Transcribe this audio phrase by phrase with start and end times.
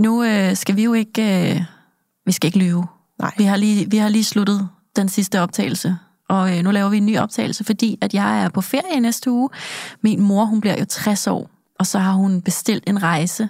[0.00, 1.62] Nu øh, skal vi jo ikke, øh,
[2.26, 2.86] vi skal ikke lyve.
[3.18, 3.32] Nej.
[3.38, 5.96] Vi har, lige, vi har lige sluttet den sidste optagelse,
[6.28, 9.30] og øh, nu laver vi en ny optagelse, fordi at jeg er på ferie næste
[9.30, 9.48] uge.
[10.02, 13.48] Min mor, hun bliver jo 60 år, og så har hun bestilt en rejse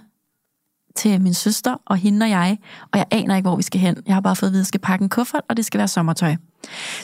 [0.97, 2.59] til min søster og hende og jeg,
[2.93, 3.97] og jeg aner ikke, hvor vi skal hen.
[4.07, 5.79] Jeg har bare fået at vide, at jeg skal pakke en kuffert, og det skal
[5.79, 6.37] være sommertøj.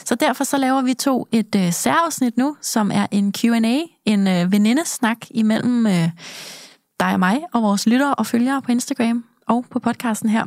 [0.05, 4.27] Så derfor så laver vi to et øh, særafsnit nu, som er en Q&A, en
[4.27, 6.09] øh, venindesnak imellem øh,
[6.99, 10.45] dig og mig og vores lyttere og følgere på Instagram og på podcasten her,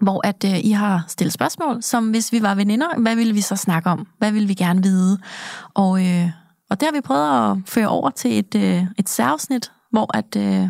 [0.00, 3.40] hvor at øh, I har stillet spørgsmål, som hvis vi var veninder, hvad ville vi
[3.40, 4.06] så snakke om?
[4.18, 5.18] Hvad ville vi gerne vide?
[5.74, 6.30] Og, øh,
[6.70, 10.36] og det har vi prøvet at føre over til et, øh, et særafsnit, hvor at,
[10.36, 10.68] øh,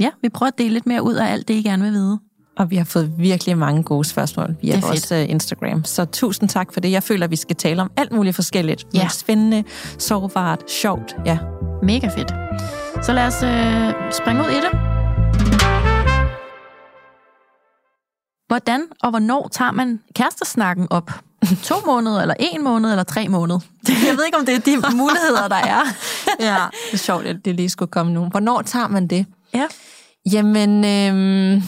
[0.00, 2.18] ja, vi prøver at dele lidt mere ud af alt det, I gerne vil vide.
[2.58, 5.84] Og vi har fået virkelig mange gode spørgsmål via vores øh, Instagram.
[5.84, 6.90] Så tusind tak for det.
[6.90, 8.84] Jeg føler, at vi skal tale om alt muligt forskelligt.
[8.94, 9.02] Ja.
[9.02, 9.64] Men Spændende,
[9.98, 11.16] sårbart, sjovt.
[11.26, 11.38] Ja.
[11.82, 12.34] Mega fedt.
[13.04, 14.85] Så lad os øh, springe ud i det.
[18.48, 21.10] Hvordan og hvornår tager man kærestesnakken op?
[21.62, 23.58] To måneder, eller en måned, eller tre måneder?
[23.88, 25.82] Jeg ved ikke, om det er de muligheder, der er.
[26.40, 26.56] ja.
[26.86, 28.24] Det er sjovt, at det lige skulle komme nu.
[28.24, 29.26] Hvornår tager man det?
[29.54, 29.66] Ja.
[30.32, 31.62] Jamen, øhm,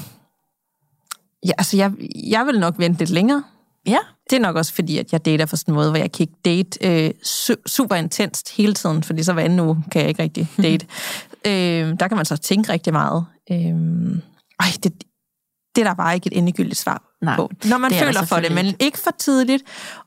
[1.46, 1.92] ja, altså jeg,
[2.30, 3.42] jeg vil nok vente lidt længere.
[3.86, 3.98] Ja.
[4.30, 6.20] Det er nok også fordi, at jeg dater på sådan en måde, hvor jeg kan
[6.22, 10.08] ikke date øh, su- super intenst hele tiden, fordi så hver anden uge kan jeg
[10.08, 10.86] ikke rigtig date.
[11.46, 13.24] øh, der kan man så tænke rigtig meget.
[13.50, 13.56] Øh,
[14.60, 14.92] ej, det,
[15.78, 17.50] det er der bare ikke et endegyldigt svar Nej, på.
[17.64, 18.98] Når man er føler for det, men ikke.
[19.04, 19.62] for tidligt,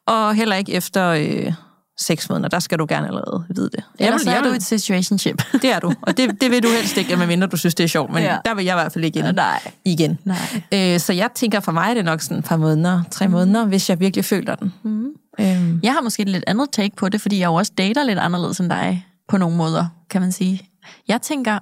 [0.08, 1.54] og heller ikke efter øh,
[2.00, 2.50] seks måneder.
[2.50, 3.84] Der skal du gerne allerede vide det.
[4.00, 5.42] Ellers vil- er du et situationship.
[5.62, 7.88] Det er du, og det, det vil du helst ikke, medmindre du synes, det er
[7.88, 8.38] sjovt, men Ja.
[8.46, 9.60] der vil jeg i hvert fald ikke ind Nej.
[9.86, 10.20] igen.
[10.26, 10.38] Nej.
[10.74, 13.66] Øh, så jeg tænker, for mig er det nok sådan et par måneder, tre måneder,
[13.66, 14.74] hvis jeg virkelig føler den.
[14.84, 15.06] Mm.
[15.40, 18.04] Øhm, Jeg har måske et lidt andet take på det, fordi jeg jo også dater
[18.04, 20.62] lidt anderledes end dig, på nogle måder, kan man sige.
[21.08, 21.60] Jeg tænker,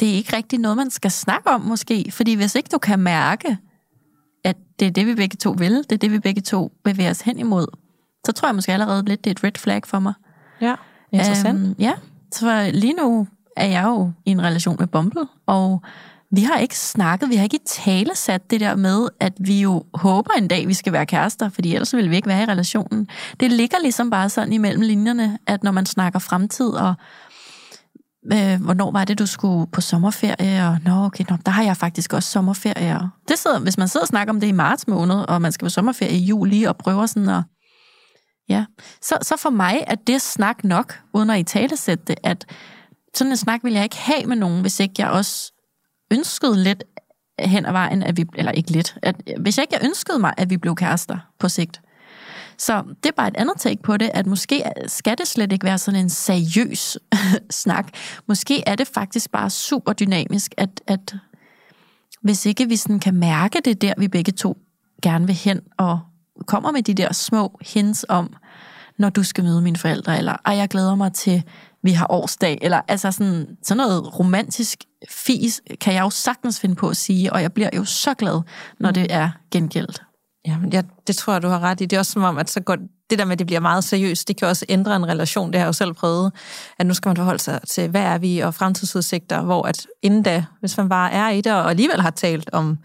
[0.00, 2.98] det er ikke rigtig noget, man skal snakke om måske, fordi hvis ikke du kan
[2.98, 3.58] mærke,
[4.44, 7.10] at det er det, vi begge to vil, det er det, vi begge to bevæger
[7.10, 7.66] os hen imod,
[8.26, 10.14] så tror jeg måske allerede lidt, det er et red flag for mig.
[11.12, 11.58] ja, interessant.
[11.58, 11.92] Øhm, ja,
[12.32, 15.82] så lige nu er jeg jo i en relation med Bumble, og
[16.32, 19.60] vi har ikke snakket, vi har ikke i tale sat det der med, at vi
[19.60, 22.46] jo håber en dag, vi skal være kærester, fordi ellers vil vi ikke være i
[22.46, 23.08] relationen.
[23.40, 26.94] Det ligger ligesom bare sådan imellem linjerne, at når man snakker fremtid, og
[28.32, 31.76] øh, hvornår var det, du skulle på sommerferie, og nå, okay, nå, der har jeg
[31.76, 32.96] faktisk også sommerferie.
[32.96, 35.52] Og det sidder, hvis man sidder og snakker om det i marts måned, og man
[35.52, 37.42] skal på sommerferie i juli, og prøver sådan at
[38.48, 38.64] Ja,
[39.02, 42.46] så, så for mig er det snak nok, uden at i tale sætte det, at
[43.14, 45.52] sådan en snak vil jeg ikke have med nogen, hvis ikke jeg også
[46.12, 46.84] ønskede lidt
[47.38, 50.34] hen ad vejen, at vi, eller ikke lidt, at hvis jeg ikke jeg ønskede mig,
[50.36, 51.80] at vi blev kærester på sigt.
[52.60, 55.64] Så det er bare et andet take på det, at måske skal det slet ikke
[55.64, 56.98] være sådan en seriøs
[57.62, 57.88] snak.
[58.26, 61.16] Måske er det faktisk bare super dynamisk, at, at
[62.22, 64.58] hvis ikke vi sådan kan mærke det der, vi begge to
[65.02, 66.00] gerne vil hen, og
[66.46, 68.34] kommer med de der små hints om,
[68.98, 71.42] når du skal møde mine forældre, eller ej, jeg glæder mig til,
[71.82, 76.74] vi har årsdag, eller altså sådan, sådan noget romantisk fis, kan jeg jo sagtens finde
[76.74, 78.42] på at sige, og jeg bliver jo så glad,
[78.80, 80.02] når det er gengældt.
[80.46, 81.86] Jamen, ja, det tror jeg, du har ret i.
[81.86, 82.76] Det er også som om, at så går,
[83.10, 85.52] det der med, at det bliver meget seriøst, det kan også ændre en relation.
[85.52, 86.32] Det har jeg jo selv prøvet,
[86.78, 90.22] at nu skal man forholde sig til, hvad er vi, og fremtidsudsigter, hvor at inden
[90.22, 92.78] da, hvis man bare er i det, og alligevel har talt om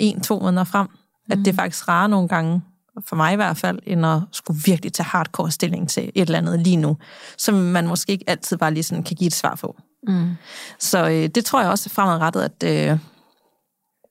[0.00, 0.88] en, to måneder frem,
[1.30, 2.62] at det er faktisk rare nogle gange,
[3.08, 6.38] for mig i hvert fald, end at skulle virkelig tage hardcore stilling til et eller
[6.38, 6.96] andet lige nu,
[7.38, 9.76] som man måske ikke altid bare lige sådan kan give et svar på.
[10.08, 10.30] Mm.
[10.78, 12.98] Så øh, det tror jeg også fremadrettet, at øh,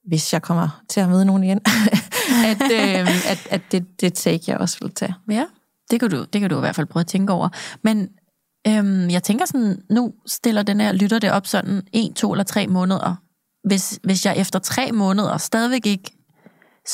[0.07, 1.61] hvis jeg kommer til at møde nogen igen,
[2.51, 5.15] at, øh, at, at det, det take jeg også vil tage.
[5.29, 5.45] Ja,
[5.91, 7.49] det kan, du, det kan du i hvert fald prøve at tænke over.
[7.83, 8.09] Men
[8.67, 12.43] øhm, jeg tænker sådan, nu stiller den her lytter det op sådan en, to eller
[12.43, 13.15] tre måneder.
[13.67, 16.11] Hvis, hvis jeg efter tre måneder stadigvæk ikke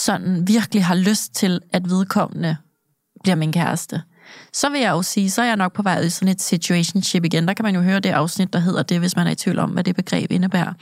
[0.06, 2.58] sådan virkelig har lyst til, at vedkommende
[3.24, 4.02] bliver min kæreste,
[4.54, 6.42] så vil jeg jo sige, så er jeg nok på vej ud i sådan et
[6.42, 7.48] situationship igen.
[7.48, 9.60] Der kan man jo høre det afsnit, der hedder det, hvis man er i tvivl
[9.60, 10.74] om, hvad det begreb indebærer.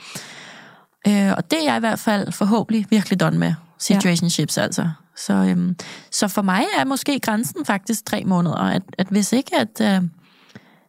[1.08, 3.54] Øh, og det er jeg i hvert fald forhåbentlig virkelig done med.
[3.78, 4.62] Situationships ja.
[4.62, 4.90] altså.
[5.16, 5.76] Så, øhm,
[6.10, 8.56] så for mig er måske grænsen faktisk tre måneder.
[8.56, 10.08] At, at hvis ikke, at, øh,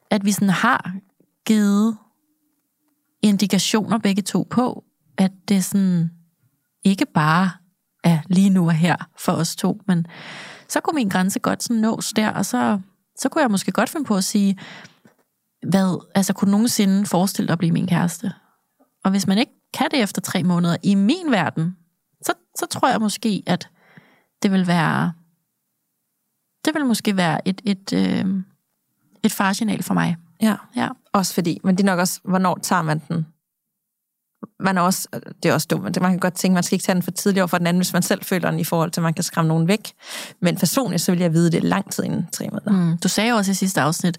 [0.10, 0.96] at vi sådan har
[1.46, 1.98] givet
[3.22, 4.84] indikationer begge to på,
[5.18, 6.12] at det sådan
[6.84, 7.52] ikke bare
[8.04, 10.06] er lige nu og her for os to, men
[10.70, 12.80] så kunne min grænse godt sådan nås der, og så,
[13.20, 14.60] så kunne jeg måske godt finde på at sige,
[15.68, 18.34] hvad, altså kunne nogensinde forestille dig at blive min kæreste?
[19.04, 21.78] Og hvis man ikke kan det efter tre måneder, i min verden,
[22.22, 23.70] så, så tror jeg måske, at
[24.44, 25.14] det vil være,
[26.66, 28.26] det vil måske være et, et, øh,
[29.24, 30.18] et farsignal for mig.
[30.42, 30.56] Ja.
[30.76, 30.88] Ja.
[31.14, 33.26] Også fordi, men det er nok også, hvornår tager man den?
[34.60, 35.08] Man er også,
[35.44, 37.42] det er også dumt, man kan godt tænke, man skal ikke tage den for tidligt
[37.42, 39.24] over for den anden, hvis man selv føler den i forhold til, at man kan
[39.24, 39.94] skræmme nogen væk.
[40.40, 42.72] Men personligt, så vil jeg vide det lang tid inden tre måneder.
[42.72, 44.18] Mm, du sagde også i sidste afsnit,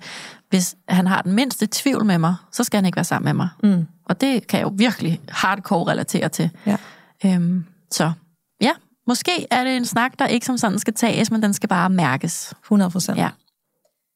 [0.49, 3.35] hvis han har den mindste tvivl med mig, så skal han ikke være sammen med
[3.35, 3.49] mig.
[3.63, 3.87] Mm.
[4.07, 6.51] Og det kan jeg jo virkelig hardcore relatere til.
[6.67, 6.77] Ja.
[7.25, 8.13] Øhm, så
[8.61, 8.71] ja,
[9.07, 11.91] måske er det en snak, der ikke som sådan skal tages, men den skal bare
[11.91, 12.55] mærkes.
[12.65, 13.19] 100 procent.
[13.19, 13.31] Ja,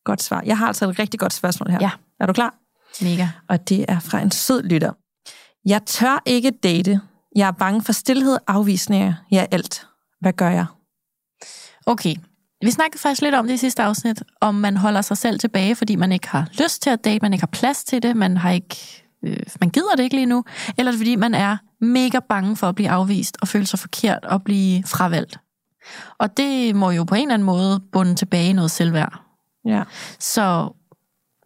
[0.04, 0.42] Godt svar.
[0.46, 1.78] Jeg har altså et rigtig godt spørgsmål her.
[1.80, 1.90] Ja.
[2.20, 2.54] Er du klar?
[3.02, 3.28] mega.
[3.48, 4.92] Og det er fra en sød lytter.
[5.64, 7.00] Jeg tør ikke date.
[7.36, 9.86] Jeg er bange for stillhed, afvisninger, ja alt.
[10.20, 10.66] Hvad gør jeg?
[11.86, 12.14] Okay,
[12.60, 15.76] vi snakkede faktisk lidt om det i sidste afsnit, om man holder sig selv tilbage,
[15.76, 18.36] fordi man ikke har lyst til at date, man ikke har plads til det, man
[18.36, 20.44] har ikke, øh, man gider det ikke lige nu,
[20.78, 24.42] eller fordi man er mega bange for at blive afvist og føle sig forkert og
[24.42, 25.38] blive fravalgt.
[26.18, 29.22] Og det må jo på en eller anden måde bunde tilbage i noget selvværd.
[29.64, 29.82] Ja.
[30.18, 30.72] Så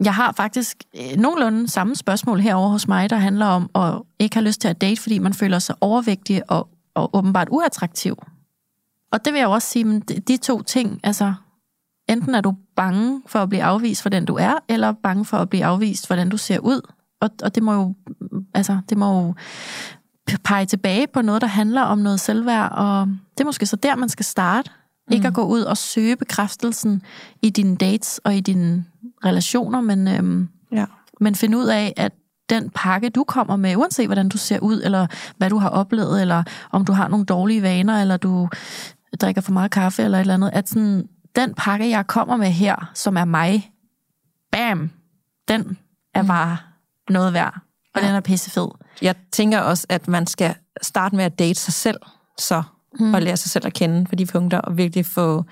[0.05, 4.37] jeg har faktisk øh, nogenlunde samme spørgsmål herover hos mig, der handler om at ikke
[4.37, 8.17] have lyst til at date, fordi man føler sig overvægtig og, og åbenbart uattraktiv.
[9.13, 11.35] Og det vil jeg også sige, men de to ting, altså
[12.09, 15.37] enten er du bange for at blive afvist for den du er, eller bange for
[15.37, 16.81] at blive afvist for den du ser ud.
[17.23, 17.95] Og, og det må jo,
[18.55, 19.35] altså, det må jo
[20.45, 23.97] pege tilbage på noget, der handler om noget selvværd, og det er måske så der,
[23.97, 24.71] man skal starte.
[25.09, 25.15] Mm.
[25.15, 27.03] Ikke at gå ud og søge bekræftelsen
[27.43, 28.85] i dine dates og i dine
[29.25, 30.85] relationer, men, øhm, Ja.
[31.21, 32.13] men finde ud af, at
[32.51, 36.21] den pakke, du kommer med, uanset hvordan du ser ud, eller hvad du har oplevet,
[36.21, 38.49] eller om du har nogle dårlige vaner, eller du
[39.21, 42.51] drikker for meget kaffe, eller et eller andet, at sådan, den pakke, jeg kommer med
[42.51, 43.73] her, som er mig,
[44.53, 44.91] bam,
[45.49, 45.79] den
[46.15, 46.57] er bare
[47.11, 47.55] noget værd,
[47.95, 48.07] og Ja.
[48.07, 48.69] den er pissefed.
[49.03, 51.99] Jeg tænker også, at man skal starte med at date sig selv,
[52.39, 52.63] så
[53.01, 53.15] mm.
[53.15, 55.45] og lære sig selv at kende på de punkter, og virkelig få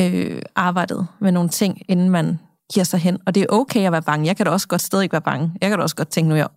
[0.00, 2.38] øh, arbejdet med nogle ting, inden man
[2.72, 3.18] giver sig hen.
[3.26, 4.26] Og det er okay at være bange.
[4.26, 5.52] Jeg kan da også godt stadig være bange.
[5.60, 6.48] Jeg kan da også godt tænke, nu er jeg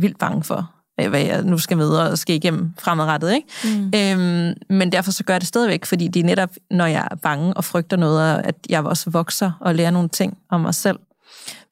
[0.00, 0.70] vildt bange for,
[1.08, 3.32] hvad jeg nu skal med og skal igennem fremadrettet.
[3.34, 3.48] Ikke?
[3.64, 3.92] Mm.
[3.94, 7.16] Øhm, men derfor så gør jeg det stadigvæk, fordi det er netop, når jeg er
[7.16, 10.98] bange og frygter noget, at jeg også vokser og lærer nogle ting om mig selv.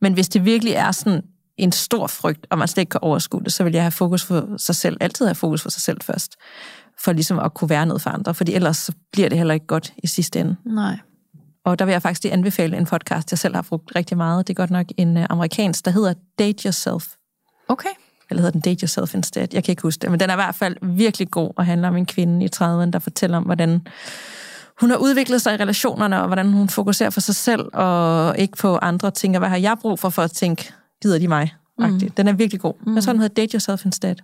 [0.00, 1.22] Men hvis det virkelig er sådan
[1.58, 4.26] en stor frygt, og man slet ikke kan overskue det, så vil jeg have fokus
[4.26, 4.96] på sig selv.
[5.00, 6.36] Altid have fokus på sig selv først.
[6.98, 8.34] For ligesom at kunne være noget for andre.
[8.34, 10.56] Fordi ellers så bliver det heller ikke godt i sidste ende.
[10.64, 10.98] Nej.
[11.64, 14.48] Og der vil jeg faktisk lige anbefale en podcast, jeg selv har brugt rigtig meget.
[14.48, 17.06] Det er godt nok en uh, amerikansk, der hedder Date Yourself.
[17.68, 17.88] Okay.
[18.30, 19.48] Eller hedder den Date Yourself Instead?
[19.52, 20.10] Jeg kan ikke huske det.
[20.10, 22.90] Men den er i hvert fald virkelig god og handler om en kvinde i 30'erne,
[22.90, 23.86] der fortæller om, hvordan
[24.80, 28.56] hun har udviklet sig i relationerne, og hvordan hun fokuserer på sig selv, og ikke
[28.56, 29.36] på andre ting.
[29.36, 31.54] Og hvad har jeg brug for, for at tænke, gider de mig?
[31.78, 32.00] Mm.
[32.16, 32.74] Den er virkelig god.
[32.86, 32.94] Mm.
[32.94, 34.14] Jeg tror, den hedder Date Yourself Instead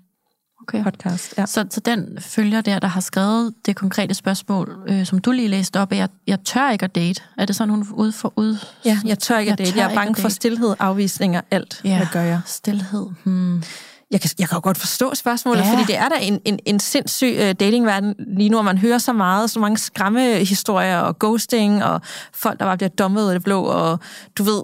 [0.63, 0.83] okay.
[0.85, 1.35] podcast.
[1.39, 1.47] Ja.
[1.47, 5.49] Så, så den følger der, der har skrevet det konkrete spørgsmål, øh, som du lige
[5.49, 7.23] læste op, at jeg, jeg tør ikke at date.
[7.39, 8.57] Er det sådan, hun ud for ud?
[8.85, 9.77] ja, jeg tør ikke at Jeg date.
[9.79, 10.35] tør Jeg er bange at for date.
[10.35, 11.81] stillhed, afvisninger, alt.
[11.85, 12.41] Ja, Hvad gør jeg?
[12.47, 13.07] Stilhed.
[13.25, 13.63] Hmm.
[14.11, 15.73] Jeg kan, jeg kan jo godt forstå spørgsmålet, Ja.
[15.73, 18.99] fordi det er da en, en, en sindssyg uh, datingverden lige nu, og man hører
[18.99, 22.01] så meget, så mange skræmmehistorier og ghosting, og
[22.35, 24.01] folk, der bare bliver dummet af det blå, og
[24.39, 24.63] du ved,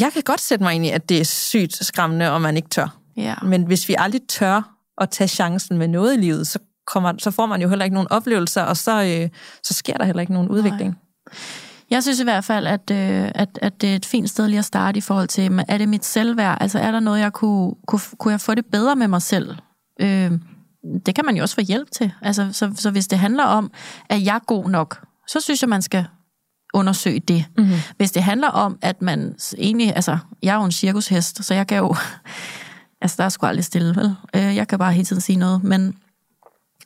[0.00, 2.68] jeg kan godt sætte mig ind i, at det er sygt skræmmende, og man ikke
[2.68, 2.96] tør.
[3.16, 3.34] Ja.
[3.42, 7.30] Men hvis vi aldrig tør at tage chancen med noget i livet, så, kommer, så
[7.30, 9.28] får man jo heller ikke nogen oplevelser, og så, øh,
[9.62, 10.98] så sker der heller ikke nogen udvikling.
[11.90, 14.58] Jeg synes i hvert fald, at, øh, at, at det er et fint sted lige
[14.58, 16.58] at starte i forhold til, er det mit selvværd?
[16.60, 19.56] Altså er der noget, jeg kunne, kunne, kunne jeg få det bedre med mig selv?
[20.00, 20.32] Øh,
[21.06, 22.12] det kan man jo også få hjælp til.
[22.22, 23.70] Altså, så, så hvis det handler om,
[24.10, 26.06] at jeg er god nok, så synes jeg, man skal
[26.72, 27.44] undersøge det.
[27.58, 27.74] Mm-hmm.
[27.96, 31.66] Hvis det handler om, at man egentlig, altså, jeg er jo en cirkushest, så jeg
[31.66, 31.94] kan jo,
[33.02, 34.16] altså der er sgu aldrig stille, vel?
[34.36, 35.94] Øh, Jeg kan bare hele tiden sige noget, men,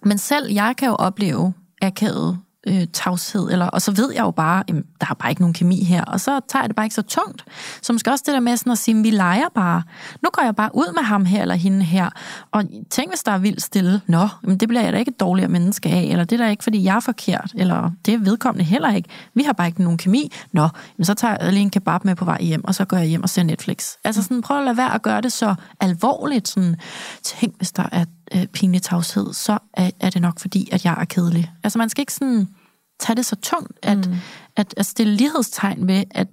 [0.02, 1.52] men selv jeg kan jo opleve
[1.82, 5.42] akavet øh, tavshed, eller, og så ved jeg jo bare, jamen, der er bare ikke
[5.42, 7.44] nogen kemi her, og så tager jeg det bare ikke så tungt.
[7.82, 9.82] Så måske også det der med sådan at sige, vi leger bare.
[10.22, 12.10] Nu går jeg bare ud med ham her eller hende her,
[12.50, 14.00] og tænk, hvis der er vildt stille.
[14.06, 16.50] Nå, men det bliver jeg da ikke et dårligere menneske af, eller det er da
[16.50, 19.08] ikke, fordi jeg er forkert, eller det er vedkommende heller ikke.
[19.34, 20.32] Vi har bare ikke nogen kemi.
[20.52, 22.96] Nå, men så tager jeg lige en kebab med på vej hjem, og så går
[22.96, 23.92] jeg hjem og ser Netflix.
[24.04, 26.48] Altså sådan, prøv at lade være at gøre det så alvorligt.
[26.48, 26.76] Sådan,
[27.22, 28.04] tænk, hvis der er
[28.34, 31.52] øh, pinlig tavshed, så er, er det nok fordi, at jeg er kedelig.
[31.64, 32.48] Altså man skal ikke sådan
[32.98, 34.14] tage det så tungt, at, mm.
[34.56, 36.28] at, at stille lighedstegn ved, at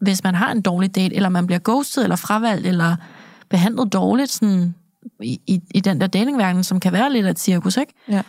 [0.00, 2.96] hvis man har en dårlig date, eller man bliver ghostet, eller fravalgt, eller
[3.48, 4.74] behandlet dårligt sådan,
[5.22, 7.92] i, i, i den der datingverden, som kan være lidt af et cirkus, ikke?
[8.08, 8.22] Ja.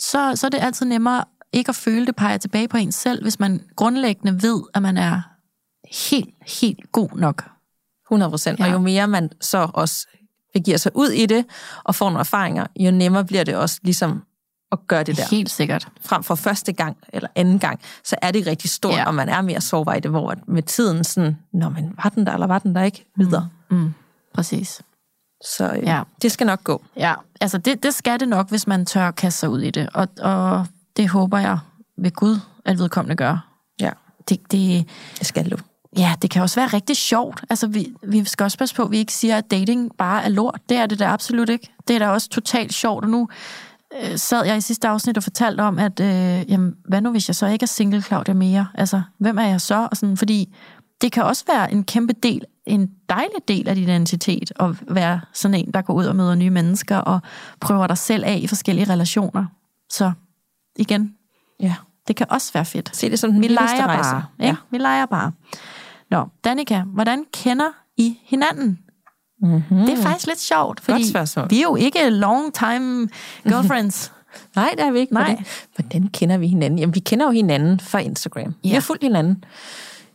[0.00, 3.22] så, så er det altid nemmere ikke at føle, det peger tilbage på en selv,
[3.22, 5.22] hvis man grundlæggende ved, at man er
[6.10, 7.44] helt, helt god nok.
[8.06, 8.60] 100 procent.
[8.60, 8.64] Ja.
[8.64, 10.06] Og jo mere man så også
[10.52, 11.44] begiver sig ud i det,
[11.84, 14.22] og får nogle erfaringer, jo nemmere bliver det også ligesom
[14.72, 15.24] at gøre det der.
[15.30, 15.88] Helt sikkert.
[16.00, 19.06] Frem for første gang eller anden gang, så er det rigtig stort, ja.
[19.06, 22.26] og man er mere sårbar i det, hvor med tiden sådan, nå, men var den
[22.26, 23.06] der, eller var den der ikke?
[23.16, 23.48] Videre.
[23.70, 23.76] Mm.
[23.76, 23.94] Mm.
[24.34, 24.82] Præcis.
[25.44, 26.02] Så øh, ja.
[26.22, 26.84] det skal nok gå.
[26.96, 29.70] Ja, altså det, det skal det nok, hvis man tør at kaste sig ud i
[29.70, 29.88] det.
[29.94, 31.58] Og, og det håber jeg
[31.98, 33.46] ved Gud, at vedkommende gør.
[33.80, 33.90] Ja.
[34.28, 35.56] Det, det, det skal du.
[35.96, 37.44] Ja, det kan også være rigtig sjovt.
[37.50, 40.28] Altså, vi, vi skal også passe på, at vi ikke siger, at dating bare er
[40.28, 40.60] lort.
[40.68, 41.72] Det er det da absolut ikke.
[41.88, 43.04] Det er da også totalt sjovt.
[43.04, 43.28] Og nu
[44.02, 47.28] øh, sad jeg i sidste afsnit og fortalte om, at øh, jamen, hvad nu, hvis
[47.28, 48.66] jeg så ikke er single, Claudia, mere?
[48.74, 49.88] Altså, hvem er jeg så?
[49.90, 50.54] Og sådan, fordi
[51.00, 55.20] det kan også være en kæmpe del, en dejlig del af din identitet, at være
[55.32, 57.20] sådan en, der går ud og møder nye mennesker og
[57.60, 59.44] prøver dig selv af i forskellige relationer.
[59.90, 60.12] Så
[60.76, 61.14] igen,
[61.60, 61.74] ja.
[62.08, 62.96] det kan også være fedt.
[62.96, 64.24] Se det som den vi leger bare.
[64.38, 64.56] Ja.
[64.70, 65.32] Vi leger bare.
[66.10, 68.78] Nå, Danika, hvordan kender I hinanden?
[69.42, 69.78] Mm-hmm.
[69.78, 71.02] Det er faktisk lidt sjovt, fordi
[71.50, 73.08] vi er jo ikke long time
[73.48, 74.12] girlfriends.
[74.56, 75.14] Nej, det er vi ikke.
[75.14, 75.24] Nej.
[75.24, 76.78] Hvordan, hvordan kender vi hinanden?
[76.78, 78.54] Jamen, vi kender jo hinanden fra Instagram.
[78.64, 78.68] Ja.
[78.68, 79.44] Vi har fulgt hinanden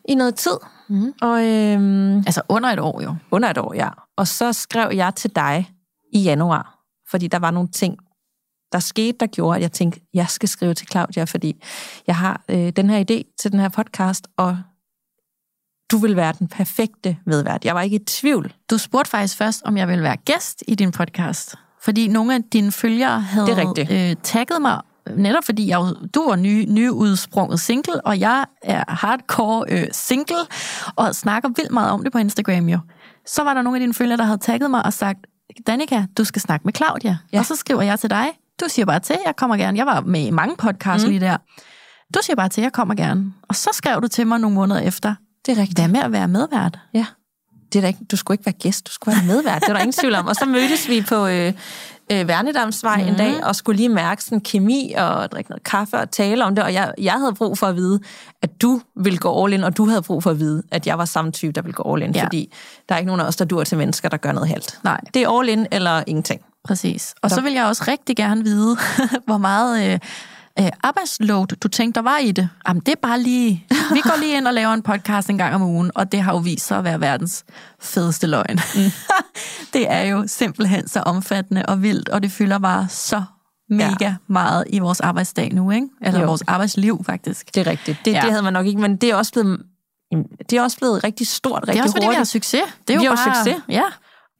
[0.09, 0.57] i noget tid.
[0.89, 1.13] Mm.
[1.21, 3.15] Og, øhm, altså under et år jo.
[3.31, 3.89] Under et år, ja.
[4.17, 5.69] Og så skrev jeg til dig
[6.13, 6.79] i januar,
[7.09, 7.97] fordi der var nogle ting,
[8.71, 11.63] der skete, der gjorde, at jeg tænkte, jeg skal skrive til Claudia, fordi
[12.07, 14.57] jeg har øh, den her idé til den her podcast, og
[15.91, 17.65] du vil være den perfekte medvært.
[17.65, 18.53] Jeg var ikke i tvivl.
[18.69, 21.55] Du spurgte faktisk først, om jeg ville være gæst i din podcast.
[21.81, 24.81] Fordi nogle af dine følgere havde øh, tagget mig,
[25.15, 25.79] netop fordi jeg,
[26.15, 30.35] du var ny, nyudsprunget single, og jeg er hardcore øh, single,
[30.95, 32.79] og snakker vildt meget om det på Instagram jo.
[33.25, 35.19] Så var der nogle af dine følgere, der havde tagget mig og sagt,
[35.67, 37.17] Danika, du skal snakke med Claudia.
[37.33, 37.39] Ja.
[37.39, 38.27] Og så skriver jeg til dig,
[38.59, 39.77] du siger bare til, jeg kommer gerne.
[39.77, 41.09] Jeg var med i mange podcasts mm.
[41.09, 41.37] lige der.
[42.13, 43.33] Du siger bare til, jeg kommer gerne.
[43.41, 45.15] Og så skrev du til mig nogle måneder efter,
[45.45, 45.79] det er rigtigt.
[45.79, 46.79] Hvad med at være medvært?
[46.93, 47.05] Ja.
[47.73, 49.61] Det er da ikke, du skulle ikke være gæst, du skulle være medvært.
[49.61, 50.27] Det er der ingen tvivl om.
[50.27, 51.53] Og så mødtes vi på øh,
[52.11, 53.07] øh, Værnedamsvej mm.
[53.07, 56.55] en dag, og skulle lige mærke sådan kemi og drikke noget kaffe og tale om
[56.55, 56.63] det.
[56.63, 57.99] Og jeg, jeg havde brug for at vide,
[58.41, 60.97] at du ville gå all in, og du havde brug for at vide, at jeg
[60.97, 62.15] var samme type, der ville gå all in.
[62.15, 62.23] Ja.
[62.23, 62.53] Fordi
[62.89, 64.79] der er ikke nogen af os, der dur til mennesker, der gør noget helt.
[64.83, 65.01] Nej.
[65.13, 66.41] Det er all in eller ingenting.
[66.63, 67.15] Præcis.
[67.21, 68.77] Og så, så vil jeg også rigtig gerne vide,
[69.27, 69.93] hvor meget...
[69.93, 69.99] Øh,
[70.59, 72.49] øh, arbejdsload, du tænkte, der var i det?
[72.67, 73.65] Jamen, det er bare lige...
[73.93, 76.33] Vi går lige ind og laver en podcast en gang om ugen, og det har
[76.33, 77.45] jo vist sig at være verdens
[77.79, 78.59] fedeste løgn.
[78.75, 78.81] Mm.
[79.73, 83.23] det er jo simpelthen så omfattende og vildt, og det fylder bare så
[83.69, 84.15] mega ja.
[84.27, 85.87] meget i vores arbejdsdag nu, ikke?
[86.01, 86.25] Eller jo.
[86.25, 87.55] vores arbejdsliv, faktisk.
[87.55, 87.97] Det er rigtigt.
[88.05, 88.21] Det, ja.
[88.21, 89.61] det havde man nok ikke, men det er også blevet
[90.49, 91.73] det er også blevet rigtig stort, rigtig hurtigt.
[91.73, 92.17] Det er også, fordi hurtigt.
[92.17, 92.61] vi har succes.
[92.87, 93.35] Det er vi jo bare...
[93.35, 93.63] succes.
[93.69, 93.83] Ja.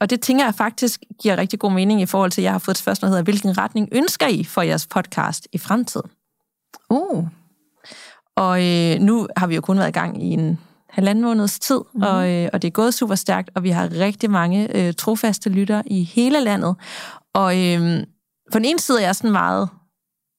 [0.01, 2.59] Og det tænker jeg faktisk giver rigtig god mening i forhold til, at jeg har
[2.59, 6.09] fået et spørgsmål, der hedder, hvilken retning ønsker I for jeres podcast i fremtiden?
[6.89, 7.27] Uh.
[8.35, 10.59] Og øh, nu har vi jo kun været i gang i en
[10.89, 12.01] halvanden måneds tid, mm.
[12.01, 15.49] og, øh, og det er gået super stærkt, og vi har rigtig mange øh, trofaste
[15.49, 16.75] lytter i hele landet.
[17.33, 18.03] Og øh,
[18.51, 19.69] på den ene side er jeg sådan meget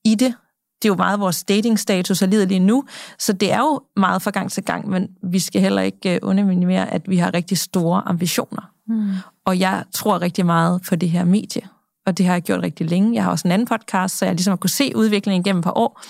[0.05, 0.35] i det.
[0.83, 2.85] Det er jo meget vores datingstatus og livet lige nu,
[3.19, 6.19] så det er jo meget fra gang til gang, men vi skal heller ikke øh,
[6.23, 8.71] underminimere, at vi har rigtig store ambitioner.
[8.89, 9.13] Mm.
[9.47, 11.63] Og jeg tror rigtig meget på det her medie,
[12.07, 13.15] og det har jeg gjort rigtig længe.
[13.15, 15.65] Jeg har også en anden podcast, så jeg ligesom har kunne se udviklingen igennem et
[15.65, 16.03] par år,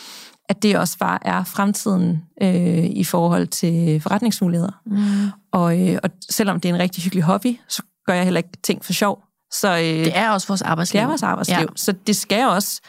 [0.49, 4.81] at det også bare er fremtiden øh, i forhold til forretningsmuligheder.
[4.87, 5.31] Mm.
[5.53, 8.59] Og, øh, og selvom det er en rigtig hyggelig hobby, så gør jeg heller ikke
[8.63, 9.23] ting for sjov.
[9.53, 10.99] Så, øh, det er også vores arbejdsliv.
[10.99, 11.77] Det er vores arbejdsliv, ja.
[11.77, 12.81] så det skal også,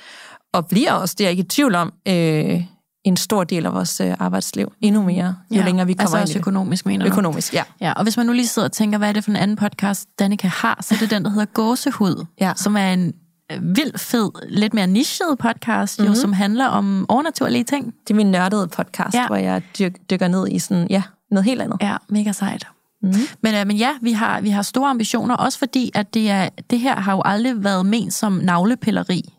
[0.53, 2.63] og bliver også, det er jeg ikke i tvivl om, øh,
[3.07, 4.71] en stor del af vores øh, arbejdsliv.
[4.81, 7.11] Endnu mere, jo ja, længere vi kommer altså ind også økonomisk, mener du?
[7.11, 7.63] Økonomisk, ja.
[7.81, 7.93] ja.
[7.93, 10.09] Og hvis man nu lige sidder og tænker, hvad er det for en anden podcast,
[10.19, 12.53] Danika har, så er det den, der hedder Gåsehud, ja.
[12.55, 13.13] som er en
[13.51, 16.05] øh, vildt fed, lidt mere nichet podcast, mm-hmm.
[16.05, 16.21] jo, mhm.
[16.21, 17.93] som handler om overnaturlige ting.
[18.07, 19.27] Det er min nørdede podcast, ja.
[19.27, 21.77] hvor jeg dyk, dykker ned i sådan, ja, noget helt andet.
[21.81, 22.67] Ja, mega sejt.
[23.03, 23.13] Mm.
[23.41, 26.49] Men, øh, men ja, vi har, vi har store ambitioner, også fordi, at det, er,
[26.69, 29.36] det her har jo aldrig været ment som navlepilleri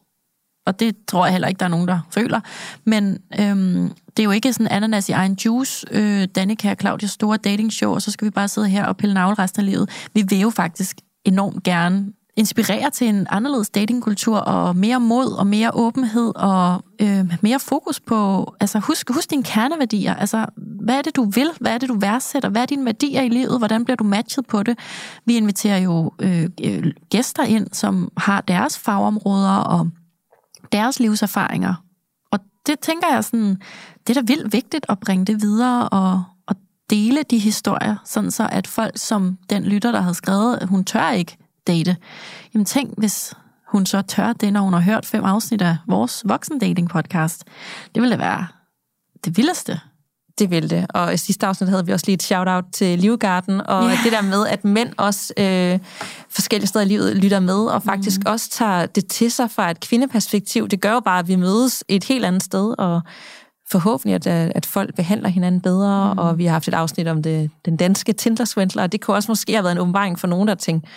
[0.68, 2.40] og det tror jeg heller ikke, der er nogen, der føler.
[2.84, 7.10] Men øhm, det er jo ikke sådan ananas i egen juice, øh, Danika og Claudias
[7.10, 10.08] store datingshow, og så skal vi bare sidde her og pille navl resten af livet.
[10.14, 15.46] Vi vil jo faktisk enormt gerne inspirere til en anderledes datingkultur, og mere mod, og
[15.46, 21.02] mere åbenhed, og øh, mere fokus på, altså husk, husk dine kerneværdier, altså hvad er
[21.02, 23.84] det, du vil, hvad er det, du værdsætter, hvad er dine værdier i livet, hvordan
[23.84, 24.78] bliver du matchet på det.
[25.25, 29.88] Vi inviterer jo øh, øh gæster ind, som har deres fagområder, og
[30.72, 31.75] deres livserfaringer.
[32.30, 33.60] Og det tænker jeg sådan,
[34.06, 36.56] det er da vildt vigtigt at bringe det videre og, og
[36.90, 40.84] dele de historier, sådan så at folk som den lytter, der havde skrevet, at hun
[40.84, 41.96] tør ikke date.
[42.54, 43.34] Jamen tænk, hvis
[43.68, 47.44] hun så tør det, når hun har hørt fem afsnit af vores voksendating podcast.
[47.94, 48.46] Det ville da være
[49.25, 49.80] det vildeste.
[50.38, 50.87] Det vil det.
[50.88, 54.04] Og i sidste afsnit havde vi også lige et shout-out til Livgarden, og yeah.
[54.04, 55.78] det der med, at mænd også øh,
[56.30, 58.33] forskellige steder i livet lytter med, og faktisk mm.
[58.33, 60.68] også tager det til sig fra et kvindeperspektiv.
[60.68, 63.00] Det gør jo bare, at vi mødes et helt andet sted, og
[63.71, 64.26] forhåbentlig, at,
[64.57, 66.18] at folk behandler hinanden bedre, mm.
[66.18, 69.30] og vi har haft et afsnit om det, den danske Tinder-svindler, og det kunne også
[69.30, 70.88] måske have været en åbenbaring for nogen, der tænkte,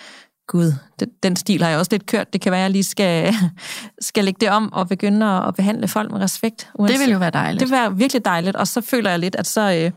[0.46, 2.32] gud, den, den stil har jeg også lidt kørt.
[2.32, 3.34] Det kan være, at jeg lige skal,
[4.00, 6.70] skal lægge det om og begynde at behandle folk med respekt.
[6.74, 6.98] Uanset.
[6.98, 7.60] Det vil jo være dejligt.
[7.60, 9.90] Det vil være virkelig dejligt, og så føler jeg lidt, at så, øh,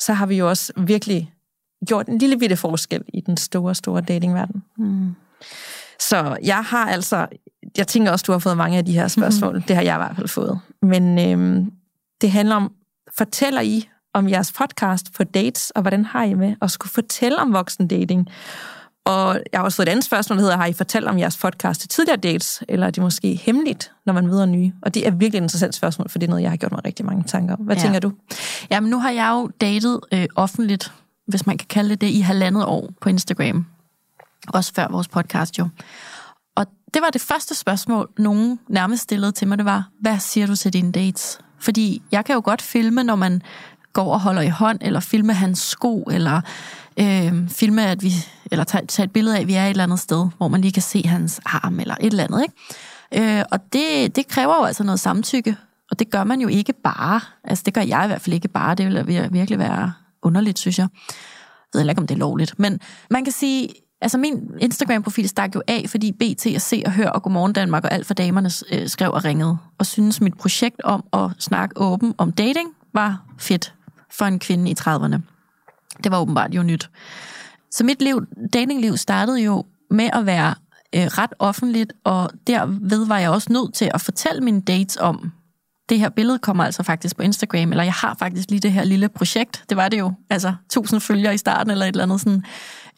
[0.00, 1.32] så har vi jo også virkelig
[1.86, 4.62] gjort en lille bitte forskel i den store, store datingverden.
[4.78, 5.14] Mm.
[6.00, 7.26] Så jeg har altså,
[7.76, 9.54] jeg tænker også, du har fået mange af de her spørgsmål.
[9.54, 9.62] Mm.
[9.62, 10.60] Det har jeg i hvert fald fået.
[10.82, 11.72] Men øhm,
[12.20, 12.72] det handler om,
[13.18, 17.38] fortæller I om jeres podcast på dates, og hvordan har I med at skulle fortælle
[17.38, 18.28] om voksen dating?
[19.08, 21.36] Og jeg har også fået et andet spørgsmål, der hedder, har I fortalt om jeres
[21.36, 24.72] podcast til tidligere dates, eller er det måske hemmeligt, når man møder nye?
[24.82, 26.84] Og det er virkelig et interessant spørgsmål, for det er noget, jeg har gjort mig
[26.84, 27.60] rigtig mange tanker om.
[27.60, 27.82] Hvad ja.
[27.82, 28.12] tænker du?
[28.70, 30.92] Jamen, nu har jeg jo datet øh, offentligt,
[31.26, 33.66] hvis man kan kalde det det, i halvandet år på Instagram.
[34.48, 35.68] Også før vores podcast jo.
[36.56, 40.46] Og det var det første spørgsmål, nogen nærmest stillede til mig, det var, hvad siger
[40.46, 41.38] du til dine dates?
[41.58, 43.42] Fordi jeg kan jo godt filme, når man
[43.92, 46.40] går og holder i hånd, eller filme hans sko, eller
[47.00, 48.12] øh, filme, at vi,
[48.50, 50.60] eller tage, tage et billede af, at vi er et eller andet sted, hvor man
[50.60, 53.38] lige kan se hans arm, eller et eller andet, ikke?
[53.38, 55.56] Øh, og det, det kræver jo altså noget samtykke,
[55.90, 57.20] og det gør man jo ikke bare.
[57.44, 58.74] Altså, det gør jeg i hvert fald ikke bare.
[58.74, 59.92] Det vil virkelig være
[60.22, 60.88] underligt, synes jeg.
[61.74, 62.58] Jeg ved ikke, om det er lovligt.
[62.58, 62.80] Men
[63.10, 63.68] man kan sige,
[64.00, 67.84] altså min Instagram-profil stak jo af, fordi BT og Se og Hør og Godmorgen Danmark
[67.84, 71.80] og alt for damerne øh, skrev og ringede, og synes mit projekt om at snakke
[71.80, 73.74] åben om dating var fedt
[74.10, 75.18] for en kvinde i 30'erne.
[76.04, 76.90] Det var åbenbart jo nyt.
[77.70, 80.54] Så mit liv, datingliv startede jo med at være
[80.94, 85.32] øh, ret offentligt, og derved var jeg også nødt til at fortælle mine dates om,
[85.88, 88.84] det her billede kommer altså faktisk på Instagram, eller jeg har faktisk lige det her
[88.84, 92.20] lille projekt, det var det jo, altså tusind følgere i starten, eller et eller andet
[92.20, 92.44] sådan,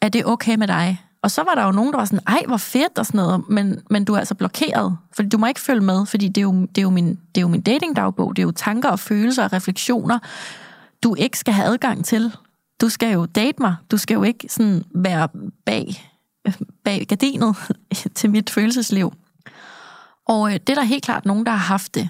[0.01, 1.01] er det okay med dig?
[1.23, 3.43] Og så var der jo nogen, der var sådan, ej, hvor fedt og sådan noget,
[3.49, 6.41] men, men du er altså blokeret, fordi du må ikke følge med, fordi det er
[6.41, 8.99] jo, det er jo min, det er jo min datingdagbog, det er jo tanker og
[8.99, 10.19] følelser og refleksioner,
[11.03, 12.31] du ikke skal have adgang til.
[12.81, 15.27] Du skal jo date mig, du skal jo ikke sådan være
[15.65, 16.11] bag,
[16.83, 17.55] bag gardinet
[18.15, 19.13] til mit følelsesliv.
[20.25, 22.09] Og øh, det er der helt klart nogen, der har haft det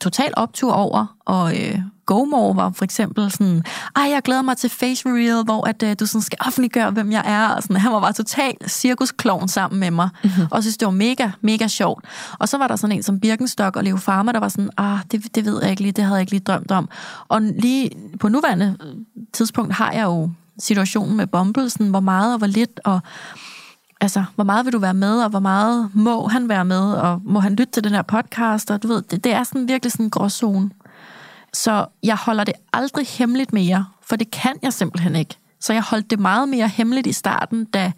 [0.00, 3.62] total optur over, og øh, GoMore var for eksempel sådan,
[3.96, 7.12] ej, jeg glæder mig til face reveal, hvor at, øh, du sådan skal offentliggøre, hvem
[7.12, 10.46] jeg er, og sådan, han var bare total cirkusklovn sammen med mig, mm-hmm.
[10.50, 12.04] og synes, det var mega, mega sjovt.
[12.38, 14.98] Og så var der sådan en som Birkenstock og Leo Farmer, der var sådan, ah,
[15.12, 16.88] det, det ved jeg ikke lige, det havde jeg ikke lige drømt om.
[17.28, 17.90] Og lige
[18.20, 18.76] på nuværende
[19.32, 23.00] tidspunkt har jeg jo situationen med Bumble, sådan, hvor meget og hvor lidt, og
[24.00, 27.20] altså, hvor meget vil du være med, og hvor meget må han være med, og
[27.24, 29.92] må han lytte til den her podcast, og du ved, det, det er sådan virkelig
[29.92, 30.70] sådan en gråzone.
[31.54, 35.38] Så jeg holder det aldrig hemmeligt mere, for det kan jeg simpelthen ikke.
[35.60, 37.92] Så jeg holdt det meget mere hemmeligt i starten, da,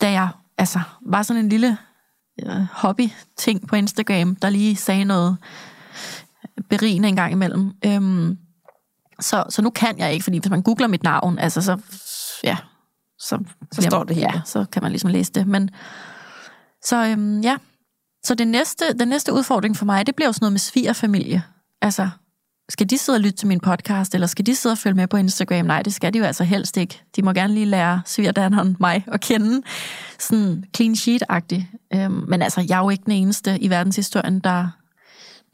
[0.00, 1.78] da jeg altså, var sådan en lille
[2.42, 5.36] øh, hobby-ting på Instagram, der lige sagde noget
[6.68, 7.72] berigende en gang imellem.
[7.84, 8.38] Øhm,
[9.20, 11.78] så, så nu kan jeg ikke, fordi hvis man googler mit navn, altså så,
[12.44, 12.56] ja,
[13.18, 13.38] så,
[13.72, 14.30] så står det hele.
[14.34, 15.46] Ja, så kan man ligesom læse det.
[15.46, 15.70] Men,
[16.84, 17.56] så øhm, ja,
[18.24, 21.42] så det næste, den næste udfordring for mig, det bliver jo sådan noget med svigerfamilie.
[21.82, 22.08] Altså,
[22.70, 25.06] skal de sidde og lytte til min podcast, eller skal de sidde og følge med
[25.06, 25.66] på Instagram?
[25.66, 27.02] Nej, det skal de jo altså helst ikke.
[27.16, 29.62] De må gerne lige lære svigerdanneren mig at kende.
[30.18, 31.64] Sådan clean sheet-agtigt.
[31.94, 34.68] Øhm, men altså, jeg er jo ikke den eneste i verdenshistorien, der,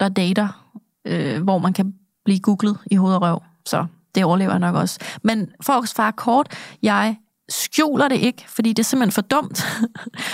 [0.01, 0.73] der dater,
[1.07, 3.43] øh, hvor man kan blive googlet i hoved og røv.
[3.67, 4.99] Så det overlever jeg nok også.
[5.23, 6.49] Men for at svare kort,
[6.83, 7.17] jeg
[7.49, 9.67] skjuler det ikke, fordi det er simpelthen for dumt.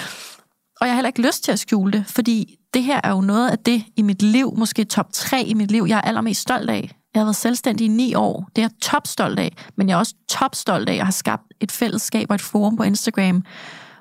[0.81, 3.20] og jeg har heller ikke lyst til at skjule det, fordi det her er jo
[3.20, 6.40] noget af det i mit liv, måske top 3 i mit liv, jeg er allermest
[6.40, 6.90] stolt af.
[7.14, 8.48] Jeg har været selvstændig i ni år.
[8.56, 9.56] Det er jeg topstolt af.
[9.76, 12.82] Men jeg er også topstolt af at have skabt et fællesskab og et forum på
[12.82, 13.44] Instagram,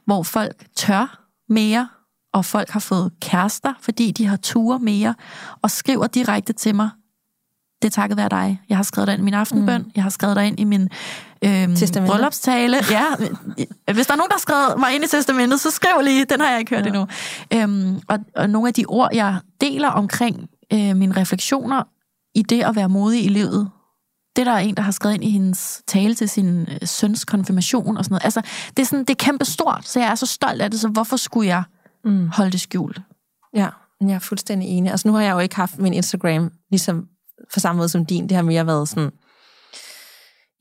[0.06, 1.90] hvor folk tør mere,
[2.34, 5.16] og folk har fået kærester, fordi de har ture mere,
[5.62, 6.90] og skriver direkte til mig,
[7.82, 8.62] det er takket være dig.
[8.70, 9.92] Jeg har skrevet dig ind i min aftenbøn, mm.
[9.96, 10.90] jeg har skrevet dig ind i min
[11.46, 11.76] øhm,
[12.06, 12.78] bryllupstale.
[12.92, 13.06] Ja,
[13.94, 16.40] hvis der er nogen, der har skrevet mig ind i testamentet, så skriv lige, den
[16.40, 16.88] har jeg ikke hørt ja.
[16.88, 17.08] endnu.
[17.54, 21.84] Øhm, og, og nogle af de ord, jeg deler omkring øh, mine refleksioner
[22.36, 23.70] i det at være modig i livet,
[24.36, 27.26] det der er en, der har skrevet ind i hendes tale til sin øh, søns
[27.26, 28.26] konfirmation og sådan noget.
[28.26, 28.42] Altså,
[28.78, 30.88] det er, sådan, det er kæmpe stort, så jeg er så stolt af det, så
[30.88, 31.64] hvorfor skulle jeg
[32.06, 32.28] mm.
[32.28, 33.02] holde det skjult?
[33.56, 33.68] Ja,
[34.02, 34.92] jeg er fuldstændig enig.
[34.92, 37.06] Altså, nu har jeg jo ikke haft min Instagram ligesom
[37.54, 38.30] for samme måde som din.
[38.30, 39.12] Det har mere været sådan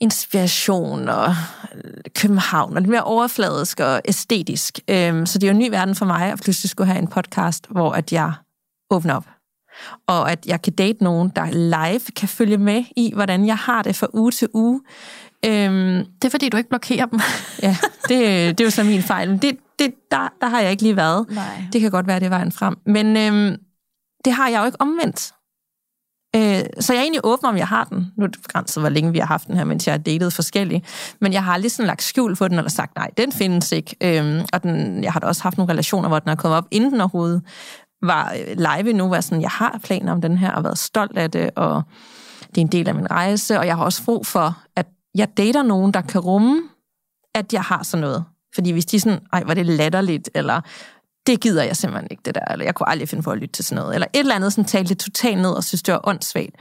[0.00, 1.34] inspiration og
[2.14, 4.80] København, og lidt mere overfladisk og æstetisk.
[4.88, 7.08] Øhm, så det er jo en ny verden for mig, at pludselig skulle have en
[7.08, 8.32] podcast, hvor at jeg
[8.90, 9.28] åbner op.
[10.06, 13.82] Og at jeg kan date nogen, der live kan følge med i, hvordan jeg har
[13.82, 14.80] det fra uge til uge.
[15.46, 17.20] Øhm, det er fordi, du ikke blokerer dem.
[17.62, 17.76] ja,
[18.08, 18.18] det,
[18.58, 19.28] det er jo så min fejl.
[19.28, 21.30] Men det, det, der, der har jeg ikke lige været.
[21.30, 21.64] Nej.
[21.72, 22.76] Det kan godt være, det er vejen frem.
[22.86, 23.56] Men øhm,
[24.24, 25.32] det har jeg jo ikke omvendt.
[26.36, 28.12] Øh, så jeg er egentlig åben om, jeg har den.
[28.16, 30.32] Nu er det begrænset, hvor længe vi har haft den her, mens jeg har datet
[30.32, 30.84] forskellige.
[31.20, 33.96] Men jeg har aldrig sådan lagt skjul på den, eller sagt, nej, den findes ikke.
[34.00, 36.66] Øh, og den, jeg har da også haft nogle relationer, hvor den er kommet op,
[36.70, 37.42] inden den overhovedet
[38.02, 41.18] var øh, live nu, var sådan, jeg har planer om den her, og været stolt
[41.18, 41.82] af det, og
[42.40, 45.28] det er en del af min rejse, og jeg har også brug for, at jeg
[45.36, 46.62] dater nogen, der kan rumme,
[47.34, 48.24] at jeg har sådan noget.
[48.54, 50.60] Fordi hvis de sådan, ej, var det latterligt, eller
[51.26, 53.52] det gider jeg simpelthen ikke, det der, eller jeg kunne aldrig finde på at lytte
[53.52, 55.94] til sådan noget, eller et eller andet, sådan talte det totalt ned og synes, det
[55.94, 56.56] var åndssvagt,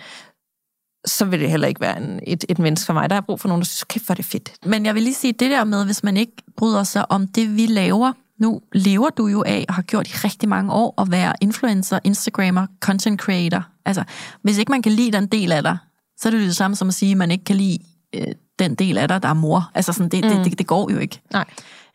[1.06, 3.10] så vil det heller ikke være en, et, et menneske for mig.
[3.10, 4.52] Der er brug for nogen, der synes, kæft, hvor er det fedt.
[4.66, 7.56] Men jeg vil lige sige, det der med, hvis man ikke bryder sig om det,
[7.56, 11.12] vi laver, nu lever du jo af og har gjort i rigtig mange år at
[11.12, 13.68] være influencer, instagrammer, content creator.
[13.86, 14.04] Altså,
[14.42, 15.78] hvis ikke man kan lide den del af dig,
[16.18, 17.80] så er det jo det samme som at sige, at man ikke kan lide
[18.16, 18.28] øh,
[18.60, 19.72] den del af dig, der er mor.
[19.76, 20.30] Altså, sådan, det, mm.
[20.30, 21.22] det, det, det går jo ikke.
[21.32, 21.46] Nej.